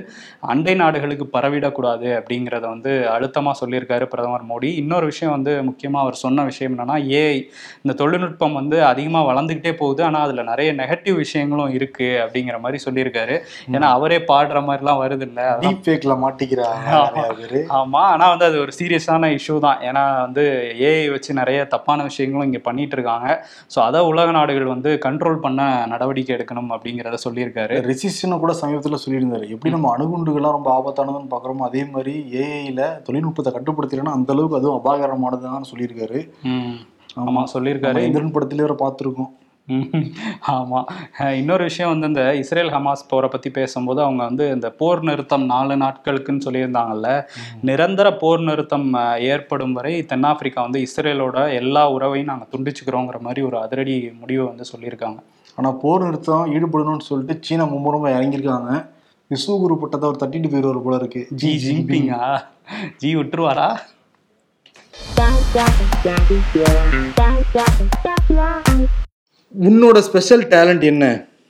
அண்டை 0.46 0.74
நாடுகளுக்கு 0.74 1.28
பரவிடக்கூடாது 1.32 2.08
அப்படிங்கிறத 2.18 2.66
வந்து 2.68 2.92
அழுத்தமா 3.18 3.54
சொல்லியிருக்காரு 3.60 4.06
பிரதமர் 4.12 4.46
மோடி. 4.50 4.70
இன்னொரு 4.82 5.06
விஷயம் 5.12 5.34
வந்து 5.36 5.52
முக்கியமா 5.68 5.98
அவர் 6.04 6.22
சொன்ன 6.24 6.44
விஷயம் 6.50 6.72
என்னன்னா 6.72 6.96
ஏஐ 7.20 7.38
இந்த 7.82 7.94
தொழில்நுட்பம் 8.00 8.58
வந்து 8.60 8.76
அதிகமா 8.90 9.22
வளர்ந்துகிட்டே 9.30 9.72
போகுது. 9.82 10.02
ஆனா 10.04 10.20
அதுல 10.26 10.44
நிறைய 10.50 10.70
நெகட்டிவ் 10.82 11.16
விஷயங்களும் 11.24 11.74
இருக்கு 11.78 12.08
அப்படிங்கிற 12.24 12.58
மாதிரி 12.64 12.80
சொல்லியிருக்காரு. 12.86 13.36
ஏன்னா 13.76 13.90
அவரே 13.98 14.18
பாடுற 14.30 14.60
மாதிரிலாம் 14.68 15.00
வருது 15.02 15.26
இல்ல. 15.28 15.40
டீப் 15.64 15.84
ஃபேக்ல 15.86 16.16
மாட்டிக்கிறாங்க 16.24 16.86
நிறைய 17.16 17.34
பேரு. 17.40 17.60
ஆமா. 17.80 18.02
ஆனா 18.14 18.28
வந்து 18.34 18.48
அது 18.50 18.58
ஒரு 18.64 18.72
சீரியஸான 18.78 19.30
இஷ்யூ 19.38 19.56
தான். 19.66 19.80
ஏன்னா 19.88 20.04
வந்து 20.26 20.44
ஏஐ 20.88 21.04
வச்சு 21.14 21.38
நிறைய 21.40 21.60
தப்பான 21.74 22.02
விஷயங்களும் 22.10 22.48
இங்க 22.50 22.60
பண்ணிட்டு 22.68 22.96
இருக்காங்க. 22.98 23.28
ஸோ 23.74 23.80
அதை 23.88 24.00
உலக 24.12 24.30
நாடுகள் 24.38 24.72
வந்து 24.74 24.90
கண்ட்ரோல் 25.06 25.42
பண்ண 25.44 25.60
நடவடிக்கை 25.92 26.32
எடுக்கணும் 26.36 26.70
அப்படிங்கிறத 26.74 27.18
சொல்லியிருக்காரு. 27.26 27.74
ரெசிஸ்டனும் 27.90 28.42
கூட 28.44 28.52
சமீபத்துல 28.62 28.98
சொல்லியிருந்தாரு. 29.04 29.46
எப்படி 29.54 29.72
நம்ம 29.74 29.90
அணுகுண்டுகள்லாம் 29.96 30.56
ரொம்ப 30.58 30.70
ஆபத்தானதுன்னு 30.78 31.32
பாக்குறோமோ 31.34 31.66
அதே 31.68 31.82
மாதிரி 31.94 32.14
ஏஐல 32.42 32.82
தொழில்நுட்பத்தை 33.04 33.52
கட்டுப்படுத்தலைன்னா 33.52 34.08
அந்த 34.08 34.32
அளவுக்கு 34.32 34.56
அதுவும் 34.56 34.84
அபாயகரமானதுதான் 34.84 35.64
சொல்லியிருக்காரு. 35.74 36.28
ஆமா. 37.20 37.44
சொல்லியிருக்காரு. 37.54 37.98
இந்திரன் 37.98 38.32
படத்திலே 38.32 38.74
பார்த்துருக்கோம். 38.78 39.30
ம்ஹும். 39.68 40.12
ஆமா. 40.48 40.84
அஹ் 41.18 41.32
இன்னொரு 41.32 41.62
விஷயம் 41.62 41.90
வந்து 41.90 42.06
இந்த 42.06 42.36
இஸ்ரேல் 42.36 42.68
ஹமாஸ் 42.68 43.08
போரை 43.08 43.28
பத்தி 43.28 43.50
பேசும்போது 43.50 44.02
அவங்க 44.02 44.24
வந்து 44.24 44.50
இந்த 44.50 44.70
போர் 44.70 45.00
நிறுத்தம் 45.00 45.44
நாலு 45.44 45.76
நாட்களுக்குன்னு 45.76 46.40
சொல்லியிருந்தாங்கல்ல. 46.44 47.22
நிரந்தர 47.62 48.16
போர் 48.16 48.40
நிறுத்தம் 48.40 48.94
ஏற்படும் 49.18 49.72
வரை 49.72 50.04
தென்னாப்பிரிக்கா 50.04 50.62
வந்து 50.62 50.82
இஸ்ரேலோட 50.82 51.54
எல்லா 51.54 51.92
உறவையும் 51.92 52.24
நாங்க 52.24 52.46
துண்டிச்சுக்கிறோங்கிற 52.50 53.20
மாதிரி 53.20 53.46
ஒரு 53.46 53.60
அதிரடி 53.60 54.12
முடிவை 54.20 54.46
வந்து 54.46 54.64
சொல்லியிருக்காங்க. 54.76 55.18
ஆனா 55.56 55.70
போர் 55.70 56.02
நிறுத்தம் 56.02 56.54
ஈடுபடணும்னு 56.54 57.00
சொல்லிட்டு 57.00 57.38
சீனா 57.40 57.64
மும்முரமா 57.64 58.06
இறங்கியிருக்காங்க. 58.06 58.92
விஸ்வகுரு 59.34 59.74
பட்டத்தை 59.82 60.06
அவர் 60.08 60.22
தட்டிட்டு 60.22 60.48
போயிடுவார் 60.52 60.84
போல 60.86 60.96
இருக்கு. 61.02 61.22
ஜி 61.40 61.50
ஜின்பிங்கா? 61.64 62.20
ஜி 63.02 63.10
விட்டுருவாரா? 63.18 63.68
உன்னோட 69.54 69.98
ஸ்பெஷல் 70.08 70.44
டேலண்ட் 70.52 70.84
என்ன? 70.92 71.04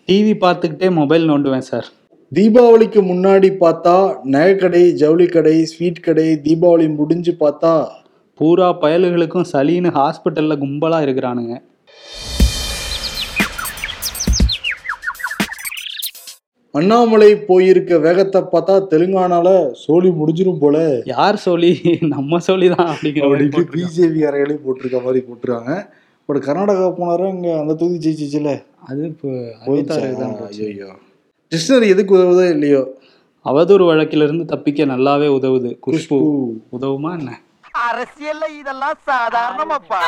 டிவி 0.09 0.33
பார்த்துக்கிட்டே 0.45 0.89
மொபைல் 1.01 1.25
நோண்டுவேன் 1.31 1.69
சார் 1.69 1.87
தீபாவளிக்கு 2.33 3.01
முன்னாடி 3.11 3.49
பார்த்தா 3.63 3.95
நகைக்கடை 4.35 4.83
ஜவுளி 5.03 5.27
கடை 5.27 5.55
ஸ்வீட் 5.73 6.05
கடை 6.07 6.27
தீபாவளி 6.47 6.87
முடிஞ்சு 6.99 7.33
பார்த்தா 7.43 7.73
பூரா 8.41 8.69
பயல்களுக்கும் 8.83 9.49
சளின்னு 9.53 9.91
ஹாஸ்பிட்டல்ல 9.99 10.55
கும்பலா 10.63 10.99
இருக்கிறானுங்க. 11.07 11.55
அண்ணாமலை 16.75 17.29
போயிருக்க 17.49 17.99
வேகத்தை 17.99 18.41
பார்த்தா 18.53 18.75
தெலுங்கானால 18.93 19.49
சோலி 19.73 20.11
முடிஞ்சிரும் 20.21 20.63
போல. 20.63 21.03
யார் 21.05 21.37
சொல்லி 21.37 21.71
நம்ம 22.15 22.39
சொல்லி 22.39 22.69
தான் 22.69 22.89
அப்படிங்கிற 22.93 23.29
மாதிரி 23.29 23.47
அப்படின்ட்டு. 23.49 23.75
பிஜேபி 23.75 24.23
அறைகளே 24.31 24.57
போட்டிருக்க 24.65 25.01
மாதிரி 25.05 25.21
போட்டிருக்காங்க. 25.29 25.75
பட் 26.29 26.41
கர்நாடகா 26.47 26.89
போனாரு 26.99 27.27
இங்க 27.35 27.49
அந்த 27.61 27.75
தொகுதி 27.75 27.99
ஜெயிச்சிச்சுல? 28.05 28.53
அது 28.89 29.01
இப்போ. 29.07 29.31
ஐயோ 29.67 30.91
டிக்ஷனரி 31.53 31.89
எதுக்கு 31.89 32.15
உதவுதோ 32.19 32.51
இல்லையோ? 32.51 32.83
அவதூறு 33.47 33.85
வழக்கிலிருந்து 33.91 34.45
தப்பிக்க 34.45 34.85
நல்லாவே 34.85 35.29
உதவுது. 35.39 35.71
குஷ்பு. 35.87 36.19
உதவுமா 36.77 37.13
என்ன? 37.19 37.33
அரசியல்ல 37.89 38.45
இதெல்லாம் 38.61 38.99
சாதாரணமாப்பா. 39.07 40.03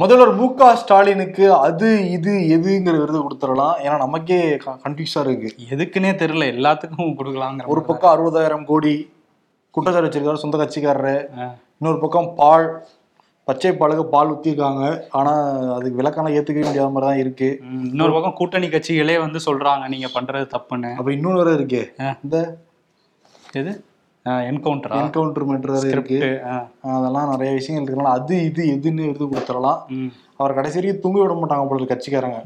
முதல்வர் 0.00 0.32
மு 0.38 0.46
க 0.58 0.66
ஸ்டாலினுக்கு 0.80 1.44
அது 1.66 1.88
இது 2.16 2.32
எதுங்கிற 2.56 2.94
விருது 3.02 3.20
கொடுத்துடலாம். 3.22 3.76
ஏன்னா 3.84 3.96
நமக்கே 4.02 4.38
கன்ஃபியூஸா 4.84 5.20
இருக்கு. 5.26 5.50
எதுக்குன்னே 5.74 6.10
தெரியல. 6.22 6.46
எல்லாத்துக்கும் 6.54 7.16
கொடுக்கலாங்கிற 7.20 7.72
ஒரு 7.74 7.82
பக்கம் 7.88 8.12
அறுபதாயிரம் 8.12 8.68
கோடி 8.70 8.92
குற்றச்சாட்டு 9.74 10.08
வச்சிருக்காரு 10.08 10.42
சொந்த 10.44 10.58
கட்சிக்காரரு. 10.62 11.16
இன்னொரு 11.78 11.98
பக்கம் 12.04 12.30
பால் 12.40 12.68
பச்சை 13.48 13.72
பாலுக்கு 13.80 14.04
பால் 14.14 14.30
ஊத்திருக்காங்க 14.32 14.84
ஆனா 15.18 15.34
அதுக்கு 15.76 15.98
விளக்கான 16.00 16.32
ஏத்துக்கவே 16.38 16.68
முடியாத 16.68 16.88
மாதிரி 16.94 17.08
தான் 17.10 17.22
இருக்கு. 17.24 17.48
இன்னொரு 17.90 18.14
பக்கம் 18.16 18.38
கூட்டணி 18.40 18.68
கட்சிகளே 18.72 19.18
வந்து 19.26 19.40
சொல்றாங்க 19.48 19.86
நீங்க 19.94 20.10
பண்றது 20.16 20.46
தப்புன்னு. 20.54 20.90
அப்ப 21.00 21.10
இன்னொரு 21.18 21.38
வேற 21.42 21.52
இருக்கே. 21.58 21.84
இந்த 22.24 22.38
எது? 23.60 23.72
என்கவுண்டரா 24.50 25.00
என்கவுண்டர் 25.02 25.48
மேட்டர் 25.50 25.74
வேற 25.76 25.88
இருக்கு. 25.88 26.18
அதெல்லாம் 26.96 27.30
நிறைய 27.30 27.52
விஷயங்கள் 27.52 27.94
இருக்கனால 27.94 28.16
அது 28.18 28.44
இது 28.44 28.64
எதுன்னு 28.74 29.06
விருது 29.06 29.26
கொடுத்துடலாம். 29.26 29.82
அவர் 30.40 30.56
கடைசி 30.56 30.76
வரைக்கும் 30.78 31.04
தூங்க 31.04 31.18
விட 31.20 31.34
மாட்டாங்க 31.38 31.64
போல 31.68 31.86
கட்சிக்காரங்க. 31.92 32.40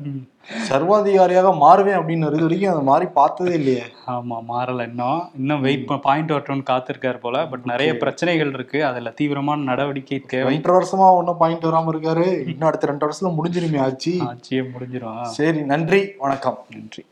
சர்வாதிகாரியாக 0.68 1.50
மாறுவேன் 1.64 1.98
அப்படின்னு 1.98 2.28
இது 2.30 2.46
வரைக்கும் 2.46 2.72
அந்த 2.72 2.84
மாதிரி 2.90 3.06
பார்த்ததே 3.18 3.52
இல்லையே. 3.54 3.82
ஆமா 4.06 4.38
மாறல 4.52 4.86
இன்னும். 4.88 5.22
இன்னும் 5.38 5.60
வெயிட் 5.60 5.84
பாயிண்ட் 6.06 6.32
வரட்டும்னு 6.32 6.68
காத்திருக்காரு 6.70 7.18
போல. 7.18 7.46
பட் 7.52 7.68
நிறைய 7.72 7.96
பிரச்சனைகள் 7.96 8.52
இருக்கு. 8.58 8.80
அதுல 8.90 9.10
தீவிரமான 9.20 9.62
நடவடிக்கை 9.62 10.20
தேவை. 10.34 10.56
ரெண்டரை 10.56 10.76
வருஷமா 10.78 11.08
ஒன்றும் 11.20 11.40
பாயிண்ட் 11.44 11.68
வராம 11.70 11.92
இருக்காரு. 11.94 12.26
இன்னும் 12.48 12.68
அடுத்த 12.70 12.92
ரெண்டு 12.92 13.06
வருஷத்துல 13.06 13.32
முடிஞ்சிருமே 13.40 13.80
ஆச்சு 13.86 14.14
ஆட்சியே 14.30 14.64
முடிஞ்சிரும். 14.74 15.22
சரி 15.38 15.62
நன்றி. 15.74 16.02
வணக்கம். 16.18 16.58
நன்றி. 16.76 17.04